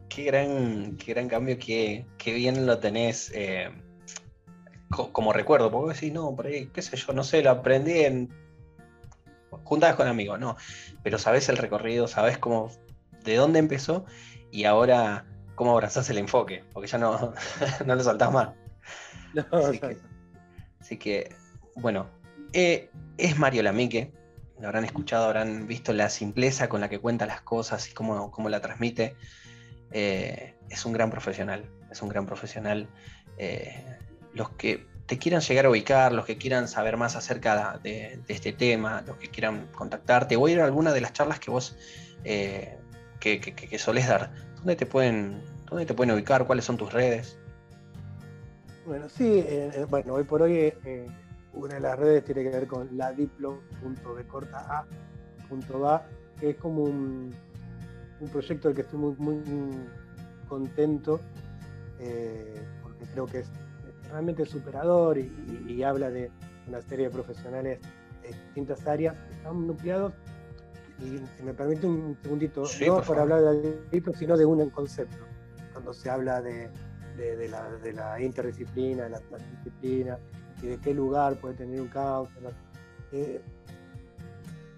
qué, 0.08 0.24
gran, 0.24 0.96
qué 0.96 1.12
gran 1.12 1.28
cambio, 1.28 1.58
qué, 1.58 2.06
qué 2.16 2.32
bien 2.32 2.64
lo 2.64 2.78
tenés 2.78 3.30
eh, 3.34 3.70
como 4.88 5.32
recuerdo. 5.32 5.70
Porque 5.70 5.94
decís, 5.94 6.12
no, 6.12 6.34
por 6.34 6.46
ahí, 6.46 6.66
qué 6.68 6.80
sé 6.80 6.96
yo, 6.96 7.12
no 7.12 7.24
sé, 7.24 7.42
lo 7.42 7.50
aprendí 7.50 8.00
en 8.00 8.30
juntadas 9.64 9.96
con 9.96 10.08
amigos, 10.08 10.38
no. 10.38 10.56
Pero 11.02 11.18
sabes 11.18 11.48
el 11.48 11.56
recorrido, 11.56 12.08
sabes 12.08 12.38
cómo, 12.38 12.70
de 13.24 13.36
dónde 13.36 13.58
empezó 13.58 14.04
y 14.50 14.64
ahora 14.64 15.26
cómo 15.54 15.72
abrazás 15.72 16.08
el 16.10 16.18
enfoque, 16.18 16.64
porque 16.72 16.88
ya 16.88 16.98
no, 16.98 17.34
no 17.86 17.94
lo 17.94 18.02
saltás 18.02 18.32
más. 18.32 18.50
así, 20.80 20.96
que, 20.96 21.34
bueno, 21.76 22.08
eh, 22.52 22.90
es 23.16 23.38
Mario 23.38 23.62
Lamique, 23.62 24.12
lo 24.60 24.66
habrán 24.66 24.84
escuchado, 24.84 25.26
habrán 25.26 25.66
visto 25.66 25.92
la 25.92 26.08
simpleza 26.08 26.68
con 26.68 26.80
la 26.80 26.88
que 26.88 26.98
cuenta 26.98 27.26
las 27.26 27.42
cosas 27.42 27.88
y 27.90 27.94
cómo, 27.94 28.30
cómo 28.30 28.48
la 28.48 28.60
transmite. 28.60 29.14
Eh, 29.92 30.54
es 30.68 30.84
un 30.84 30.92
gran 30.92 31.10
profesional, 31.10 31.64
es 31.90 32.02
un 32.02 32.08
gran 32.08 32.26
profesional. 32.26 32.88
Eh, 33.38 33.84
los 34.34 34.50
que 34.50 34.86
te 35.06 35.18
quieran 35.18 35.40
llegar 35.40 35.66
a 35.66 35.70
ubicar, 35.70 36.12
los 36.12 36.26
que 36.26 36.36
quieran 36.36 36.68
saber 36.68 36.96
más 36.96 37.16
acerca 37.16 37.78
de, 37.82 38.20
este 38.28 38.52
tema, 38.52 39.02
los 39.06 39.16
que 39.16 39.28
quieran 39.28 39.68
contactarte 39.68 40.36
o 40.36 40.48
ir 40.48 40.60
a 40.60 40.64
alguna 40.64 40.92
de 40.92 41.00
las 41.00 41.12
charlas 41.12 41.38
que 41.38 41.50
vos 41.50 41.76
eh, 42.24 42.76
que, 43.20 43.40
que, 43.40 43.78
solés 43.78 44.06
dar, 44.06 44.30
¿dónde 44.56 44.76
te, 44.76 44.86
pueden, 44.86 45.42
¿dónde 45.68 45.86
te 45.86 45.94
pueden 45.94 46.14
ubicar? 46.14 46.46
¿Cuáles 46.46 46.64
son 46.64 46.76
tus 46.76 46.92
redes? 46.92 47.38
Bueno, 48.88 49.06
sí, 49.10 49.40
eh, 49.40 49.70
eh, 49.74 49.86
bueno, 49.90 50.14
hoy 50.14 50.24
por 50.24 50.40
hoy 50.40 50.72
una 51.52 51.74
de 51.74 51.80
las 51.80 51.98
redes 51.98 52.24
tiene 52.24 52.42
que 52.42 52.48
ver 52.48 52.66
con 52.66 52.88
la 52.96 53.10
ladiplo.bcorta.a, 53.10 54.86
que 56.40 56.50
es 56.50 56.56
como 56.56 56.84
un, 56.84 57.34
un, 58.18 58.28
proyecto 58.30 58.68
del 58.68 58.76
que 58.76 58.80
estoy 58.80 58.98
muy, 58.98 59.14
muy 59.18 59.42
contento, 60.48 61.20
porque 62.82 63.04
creo 63.12 63.26
que 63.26 63.40
es 63.40 63.50
realmente 64.10 64.46
superador 64.46 65.18
y, 65.18 65.82
habla 65.82 66.08
de 66.08 66.30
una 66.66 66.80
serie 66.80 67.08
de 67.08 67.10
profesionales 67.12 67.80
de 68.22 68.28
distintas 68.28 68.86
áreas 68.86 69.14
que 69.18 69.34
están 69.34 69.66
nucleados. 69.66 70.14
Y 71.00 71.18
si 71.36 71.42
me 71.42 71.52
permite 71.52 71.86
un 71.86 72.16
segundito, 72.22 72.64
no 72.86 73.02
por, 73.02 73.18
hablar 73.18 73.42
de 73.42 73.82
delito, 73.90 74.14
sino 74.14 74.34
de 74.38 74.46
un 74.46 74.70
concepto. 74.70 75.26
Cuando 75.74 75.92
se 75.92 76.08
habla 76.08 76.40
de, 76.40 76.70
de, 77.18 77.48
la, 77.48 77.70
de 77.70 77.92
la, 77.92 78.20
interdisciplina, 78.20 79.04
de 79.04 79.10
la 79.10 79.20
transdisciplina 79.20 80.18
y 80.62 80.66
de 80.66 80.78
qué 80.78 80.94
lugar 80.94 81.36
puede 81.36 81.54
tener 81.54 81.80
un 81.80 81.88
caos. 81.88 82.28
Eh, 83.12 83.40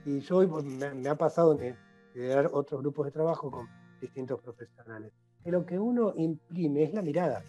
y 0.06 0.20
yo 0.20 0.48
pues, 0.48 0.64
me, 0.64 1.08
ha 1.08 1.14
pasado 1.14 1.54
de 1.54 1.74
liderar 2.14 2.50
otros 2.52 2.80
grupos 2.80 3.06
de 3.06 3.12
trabajo 3.12 3.50
con 3.50 3.68
distintos 4.00 4.40
profesionales. 4.40 5.12
Que 5.44 5.50
lo 5.50 5.64
que 5.64 5.78
uno 5.78 6.12
imprime 6.16 6.84
es 6.84 6.92
la 6.92 7.02
mirada 7.02 7.42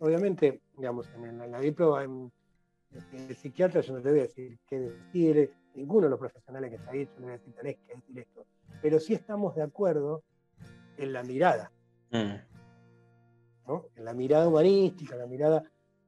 obviamente, 0.00 0.62
digamos, 0.76 1.08
en, 1.14 1.50
la 1.50 1.60
diplo, 1.60 2.00
en, 2.00 2.30
el 3.12 3.36
psiquiatra 3.36 3.80
yo 3.80 3.94
no 3.94 4.00
te 4.00 4.10
voy 4.10 4.20
a 4.20 4.22
decir 4.22 4.58
qué 4.66 4.78
decir, 4.78 5.52
ninguno 5.74 6.06
de 6.06 6.10
los 6.10 6.18
profesionales 6.18 6.70
que 6.70 6.76
está 6.76 6.90
ahí, 6.90 7.04
yo 7.04 7.12
le 7.16 7.20
voy 7.20 7.30
a 7.30 7.38
decir, 7.38 7.54
tenés 7.54 7.76
que 7.76 7.94
decir 7.94 8.18
esto. 8.18 8.46
Pero 8.80 9.00
sí 9.00 9.14
estamos 9.14 9.54
de 9.54 9.62
acuerdo 9.62 10.22
en 10.96 11.12
la 11.12 11.22
mirada. 11.22 11.70
Mm. 12.10 12.34
En 13.96 14.04
la 14.04 14.14
mirada 14.14 14.48
humanística, 14.48 15.16
la 15.16 15.26
mirada 15.26 15.62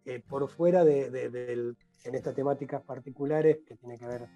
eh, 0.05 0.23
por 0.27 0.49
fuera 0.49 0.85
de, 0.85 1.75
en 2.05 2.14
estas 2.14 2.35
temáticas 2.35 2.83
particulares 2.83 3.59
que 3.66 3.77
tiene 3.77 3.99
que 3.99 4.07
ver 4.07 4.27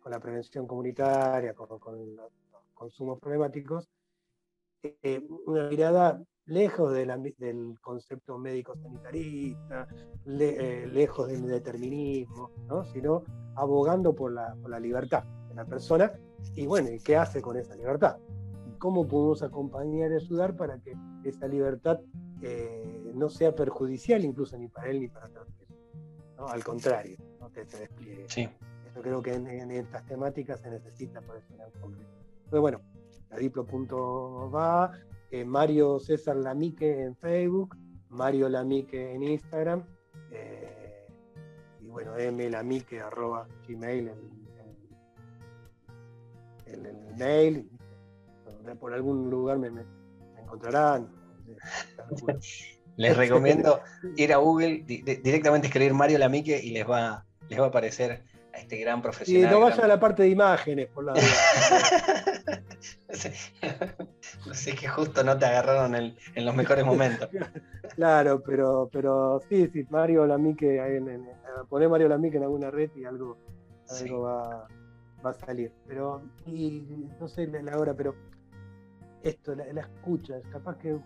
con 0.00 0.10
la 0.10 0.20
prevención 0.20 0.66
comunitaria, 0.66 1.52
con, 1.54 1.68
los 1.68 2.32
consumos 2.72 3.20
problemáticos, 3.20 3.88
eh, 4.82 5.26
una 5.46 5.68
mirada 5.68 6.22
lejos 6.46 6.94
del 6.94 7.78
concepto 7.80 8.38
médico-sanitarista, 8.38 9.88
eh, 10.26 10.88
lejos 10.90 11.28
del 11.28 11.46
determinismo, 11.46 12.50
sino 12.92 13.24
abogando 13.56 14.14
por 14.14 14.32
la, 14.32 14.80
libertad 14.80 15.24
de 15.48 15.54
la 15.54 15.64
persona 15.64 16.12
y 16.54 16.66
bueno, 16.66 16.90
¿y 16.90 17.00
qué 17.00 17.16
hace 17.16 17.42
con 17.42 17.56
esa 17.56 17.74
libertad? 17.74 18.16
¿Cómo 18.78 19.06
podemos 19.06 19.42
acompañar 19.42 20.12
y 20.12 20.14
ayudar 20.14 20.56
para 20.56 20.78
que 20.78 20.94
esa 21.24 21.48
libertad 21.48 21.98
eh, 22.42 23.12
no 23.14 23.28
sea 23.28 23.54
perjudicial 23.54 24.24
incluso 24.24 24.58
ni 24.58 24.68
para 24.68 24.90
él 24.90 25.00
ni 25.00 25.08
para 25.08 25.26
otros? 25.26 25.48
¿no? 26.36 26.46
Al 26.48 26.62
contrario, 26.64 27.16
¿no? 27.40 27.50
que 27.50 27.64
se 27.64 27.80
despliegue. 27.80 28.26
Sí. 28.28 28.48
Eso 28.90 29.00
creo 29.00 29.22
que 29.22 29.34
en, 29.34 29.70
estas 29.70 30.06
temáticas 30.06 30.60
se 30.60 30.70
necesita 30.70 31.20
por 31.20 31.36
eso 31.36 31.46
Entonces, 31.52 32.60
bueno, 32.60 32.80
la 33.30 33.36
diplo.va 33.38 34.92
eh, 35.30 35.44
Mario 35.44 35.98
César 35.98 36.36
Lamique 36.36 37.02
en 37.02 37.16
Facebook, 37.16 37.76
Mario 38.10 38.48
Lamique 38.48 39.12
en 39.12 39.22
Instagram, 39.22 39.84
eh, 40.30 41.06
y 41.80 41.88
bueno, 41.88 42.12
mlamique 42.32 43.00
arroba 43.00 43.48
gmail 43.66 44.10
el, 46.66 46.86
el, 46.86 47.16
mail, 47.16 47.70
por 48.80 48.92
algún 48.92 49.30
lugar 49.30 49.58
me, 49.58 49.70
encontrarán. 50.40 51.08
Les 52.96 53.16
recomiendo 53.16 53.80
ir 54.16 54.32
a 54.32 54.38
Google, 54.38 54.82
directamente 54.86 55.66
escribir 55.66 55.92
Mario 55.92 56.16
Lamique 56.18 56.58
y 56.62 56.70
les 56.70 56.88
va, 56.88 57.26
les 57.48 57.60
va 57.60 57.64
a 57.66 57.68
aparecer 57.68 58.22
a 58.54 58.58
este 58.58 58.78
gran 58.78 59.02
profesional. 59.02 59.50
Y 59.50 59.54
no 59.54 59.60
vaya 59.60 59.84
a 59.84 59.86
la 59.86 60.00
parte 60.00 60.22
de 60.22 60.30
imágenes, 60.30 60.88
por 60.88 61.04
la 61.04 61.12
no 64.46 64.54
sé, 64.54 64.74
que 64.74 64.88
justo 64.88 65.22
no 65.24 65.38
te 65.38 65.44
agarraron 65.44 65.94
en, 65.94 66.16
los 66.36 66.54
mejores 66.54 66.86
momentos. 66.86 67.28
claro, 67.94 68.42
pero, 68.42 68.88
pero 68.90 69.42
sí, 69.48 69.68
sí, 69.72 69.86
Mario 69.90 70.26
Lamique, 70.26 70.78
en, 70.78 71.08
en, 71.08 71.28
poner 71.68 71.90
Mario 71.90 72.08
Lamique 72.08 72.38
en 72.38 72.44
alguna 72.44 72.70
red 72.70 72.90
y 72.96 73.04
algo, 73.04 73.36
va, 74.24 74.66
va, 75.24 75.30
a 75.30 75.34
salir. 75.34 75.70
Pero, 75.86 76.22
y 76.46 76.82
no 77.20 77.28
sé 77.28 77.46
la 77.46 77.78
hora, 77.78 77.94
pero 77.94 78.14
esto, 79.28 79.54
la, 79.54 79.64
escucha, 79.80 80.38
es 80.38 80.46
capaz 80.48 80.76
que, 80.78 80.98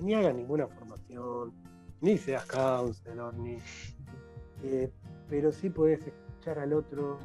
ni 0.00 0.14
haga 0.14 0.32
ninguna 0.32 0.66
formación, 0.66 1.52
ni 2.00 2.18
seas 2.18 2.44
counselor, 2.46 3.34
ni. 3.34 3.58
Eh, 4.62 4.90
pero 5.28 5.52
sí 5.52 5.70
puedes 5.70 6.00
escuchar 6.06 6.58
al 6.58 6.72
otro 6.72 7.18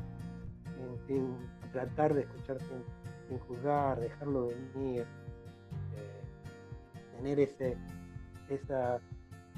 sin, 1.08 1.36
tratar 1.71 2.13
de 2.13 2.21
escuchar 2.21 2.58
sin, 2.60 3.39
juzgar, 3.39 3.99
dejarlo 3.99 4.47
venir, 4.73 5.02
eh, 5.95 6.23
tener 7.15 7.39
ese, 7.39 7.78
esa, 8.49 8.99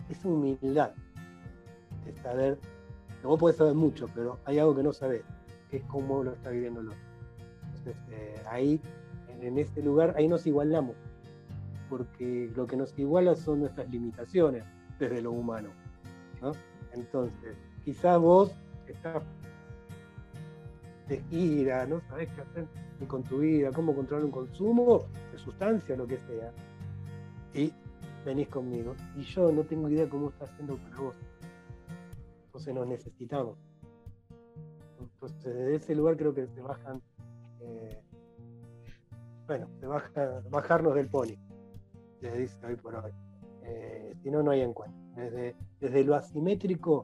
esa 0.09 0.27
humildad 0.27 0.91
de 2.05 2.13
saber 2.21 2.59
que 3.21 3.27
vos 3.27 3.39
podés 3.39 3.55
saber 3.55 3.75
mucho, 3.75 4.09
pero 4.13 4.39
hay 4.45 4.59
algo 4.59 4.75
que 4.75 4.83
no 4.83 4.91
sabés, 4.91 5.23
que 5.69 5.77
es 5.77 5.83
cómo 5.83 6.23
lo 6.23 6.33
está 6.33 6.49
viviendo 6.49 6.81
el 6.81 6.87
otro. 6.87 6.99
Entonces, 7.63 7.95
eh, 8.11 8.43
ahí 8.49 8.81
en 9.41 9.57
ese 9.57 9.81
lugar, 9.81 10.13
ahí 10.17 10.27
nos 10.27 10.45
igualamos, 10.45 10.95
porque 11.89 12.51
lo 12.55 12.67
que 12.67 12.77
nos 12.77 12.97
iguala 12.97 13.35
son 13.35 13.61
nuestras 13.61 13.89
limitaciones 13.89 14.63
desde 14.99 15.21
lo 15.21 15.31
humano. 15.31 15.69
Entonces, 16.93 17.55
quizás 17.83 18.19
vos 18.19 18.51
estás 18.87 19.23
de 21.07 21.21
gira, 21.29 21.85
no 21.85 22.01
sabés 22.01 22.29
qué 22.33 22.41
hacer 22.41 22.67
con 23.07 23.23
tu 23.23 23.39
vida, 23.39 23.71
cómo 23.71 23.95
controlar 23.95 24.25
un 24.25 24.31
consumo 24.31 25.05
de 25.31 25.37
sustancia, 25.37 25.95
lo 25.95 26.05
que 26.07 26.17
sea, 26.19 26.51
y 27.53 27.73
venís 28.25 28.47
conmigo, 28.47 28.95
y 29.17 29.23
yo 29.23 29.51
no 29.51 29.63
tengo 29.63 29.89
idea 29.89 30.07
cómo 30.07 30.29
está 30.29 30.45
haciendo 30.45 30.77
para 30.77 30.97
vos. 30.99 31.15
Entonces 32.45 32.73
nos 32.75 32.87
necesitamos. 32.87 33.57
Entonces, 34.99 35.43
desde 35.43 35.75
ese 35.75 35.95
lugar 35.95 36.17
creo 36.17 36.33
que 36.33 36.47
se 36.47 36.61
bajan 36.61 37.01
eh, 37.61 38.01
bueno, 39.51 39.67
de 39.81 40.49
bajarnos 40.49 40.95
del 40.95 41.09
pony, 41.09 41.35
se 42.21 42.31
dice 42.37 42.55
hoy 42.65 42.77
por 42.77 42.95
hoy. 42.95 43.11
Eh, 43.63 44.13
si 44.23 44.31
no, 44.31 44.41
no 44.41 44.51
hay 44.51 44.61
encuentro. 44.61 44.97
Desde, 45.13 45.57
desde 45.81 46.05
lo 46.05 46.15
asimétrico, 46.15 47.03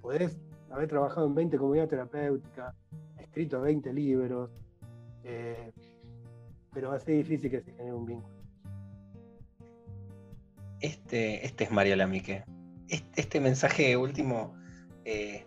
podés 0.00 0.36
haber 0.70 0.88
trabajado 0.88 1.28
en 1.28 1.36
20 1.36 1.56
comunidades 1.56 1.90
terapéuticas, 1.90 2.74
escrito 3.20 3.60
20 3.60 3.92
libros, 3.92 4.50
eh, 5.22 5.72
pero 6.74 6.88
va 6.88 6.96
a 6.96 6.98
ser 6.98 7.14
difícil 7.14 7.48
que 7.48 7.60
se 7.60 7.70
genere 7.70 7.94
un 7.94 8.06
vínculo. 8.06 8.34
Este, 10.80 11.46
este 11.46 11.62
es 11.62 11.70
Mario 11.70 11.94
Lamique. 11.94 12.44
Este, 12.88 13.20
este 13.20 13.40
mensaje 13.40 13.96
último 13.96 14.56
eh, 15.04 15.46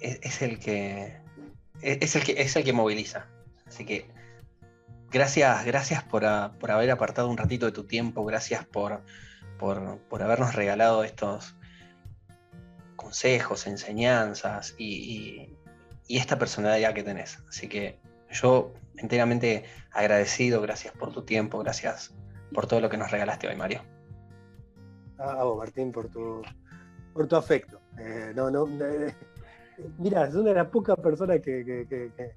es, 0.00 0.40
el 0.40 0.58
que, 0.58 1.18
es, 1.82 2.16
el 2.16 2.24
que 2.24 2.40
es 2.40 2.56
el 2.56 2.64
que 2.64 2.72
moviliza. 2.72 3.28
Así 3.66 3.84
que 3.84 4.06
gracias, 5.10 5.64
gracias 5.64 6.02
por, 6.04 6.24
haber 6.24 6.90
apartado 6.90 7.28
un 7.28 7.36
ratito 7.36 7.66
de 7.66 7.72
tu 7.72 7.84
tiempo, 7.84 8.24
gracias 8.24 8.66
por, 8.66 9.02
por, 9.58 10.22
habernos 10.22 10.54
regalado 10.54 11.04
estos 11.04 11.56
consejos, 12.96 13.66
enseñanzas 13.66 14.74
y, 14.78 15.54
esta 16.08 16.38
personalidad 16.38 16.94
que 16.94 17.02
tenés. 17.02 17.38
Así 17.48 17.68
que 17.68 17.98
yo 18.30 18.72
enteramente 18.96 19.64
agradecido, 19.92 20.62
gracias 20.62 20.94
por 20.94 21.12
tu 21.12 21.22
tiempo, 21.22 21.58
gracias 21.58 22.14
por 22.54 22.66
todo 22.66 22.80
lo 22.80 22.88
que 22.88 22.96
nos 22.96 23.10
regalaste 23.10 23.46
hoy, 23.46 23.56
Mario. 23.56 23.82
A 25.18 25.44
vos, 25.44 25.58
Martín, 25.58 25.92
por 25.92 26.08
tu, 26.08 26.42
por 27.12 27.26
tu 27.26 27.36
afecto. 27.36 27.78
Eh, 27.98 28.32
no, 28.34 28.50
no, 28.50 28.66
eh, 28.82 29.14
mira, 29.98 30.26
es 30.26 30.34
una 30.34 30.50
de 30.50 30.54
las 30.54 30.68
pocas 30.68 30.96
personas 30.98 31.40
que, 31.40 31.64
que, 31.64 32.34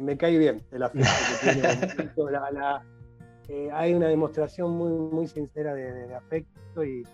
me 0.00 0.16
cae 0.16 0.38
bien 0.38 0.62
el 0.70 0.82
afecto 0.82 1.08
que 1.42 1.52
tiene. 1.52 2.10
Eh, 3.52 3.68
hay 3.72 3.94
una 3.94 4.06
demostración 4.06 4.70
muy, 4.70 4.92
muy 4.92 5.26
sincera 5.26 5.74
de, 5.74 6.14
afecto 6.14 6.84
y, 6.84 7.04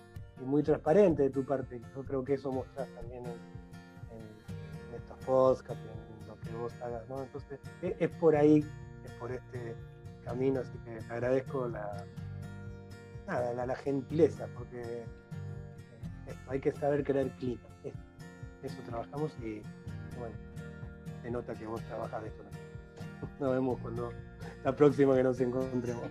muy 0.44 0.62
transparente 0.62 1.22
de 1.22 1.30
tu 1.30 1.46
parte. 1.46 1.80
Yo 1.94 2.04
creo 2.04 2.22
que 2.22 2.35
eso 2.35 2.52
mostrás 2.52 2.87
también 2.90 3.24
en, 3.24 4.94
estos 4.94 5.16
podcasts, 5.24 5.82
en 5.82 6.28
lo 6.28 6.38
que 6.38 6.50
vos 6.50 6.74
hagas. 6.82 7.09
¿no? 7.09 7.22
Entonces, 7.22 7.59
es, 7.80 8.11
por 8.20 8.37
ahí, 8.37 8.62
es 9.02 9.12
por 9.12 9.32
este 9.32 9.74
camino, 10.26 10.61
así 10.61 10.76
que 10.85 10.98
te 10.98 11.11
agradezco 11.14 11.68
la, 11.68 12.04
la, 13.54 13.76
gentileza, 13.76 14.46
porque 14.54 14.82
eh, 14.82 16.35
hay 16.48 16.61
que 16.61 16.72
saber 16.72 17.02
crear 17.02 17.35
clima. 17.37 17.62
Eso, 18.62 18.76
trabajamos 18.85 19.35
y 19.40 19.62
bueno 20.18 20.56
se 21.27 21.33
nota 21.33 21.55
que 21.55 21.67
vos 21.67 21.83
trabajas 21.83 22.23
de 22.23 22.29
esto. 22.29 22.45
Nos 23.41 23.53
vemos 23.53 23.81
cuando 23.81 24.12
la 24.62 24.77
próxima 24.77 25.17
que 25.17 25.25
nos 25.25 25.41
encontremos. 25.41 26.05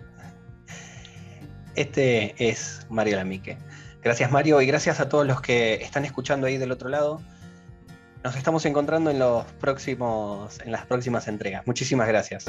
Este 1.74 2.34
es 2.36 2.86
Mario 2.90 3.16
Lamique. 3.16 3.56
Gracias 4.02 4.30
Mario 4.30 4.60
y 4.60 4.66
gracias 4.66 5.00
a 5.00 5.08
todos 5.08 5.26
los 5.26 5.40
que 5.40 5.74
están 5.76 6.04
escuchando 6.04 6.46
ahí 6.46 6.58
del 6.58 6.70
otro 6.70 6.90
lado. 6.90 7.22
Nos 8.24 8.36
estamos 8.36 8.66
encontrando 8.66 9.10
en 9.10 9.18
los 9.18 9.46
próximos, 9.52 10.60
en 10.60 10.72
las 10.72 10.84
próximas 10.84 11.28
entregas. 11.28 11.66
Muchísimas 11.66 12.08
gracias. 12.08 12.44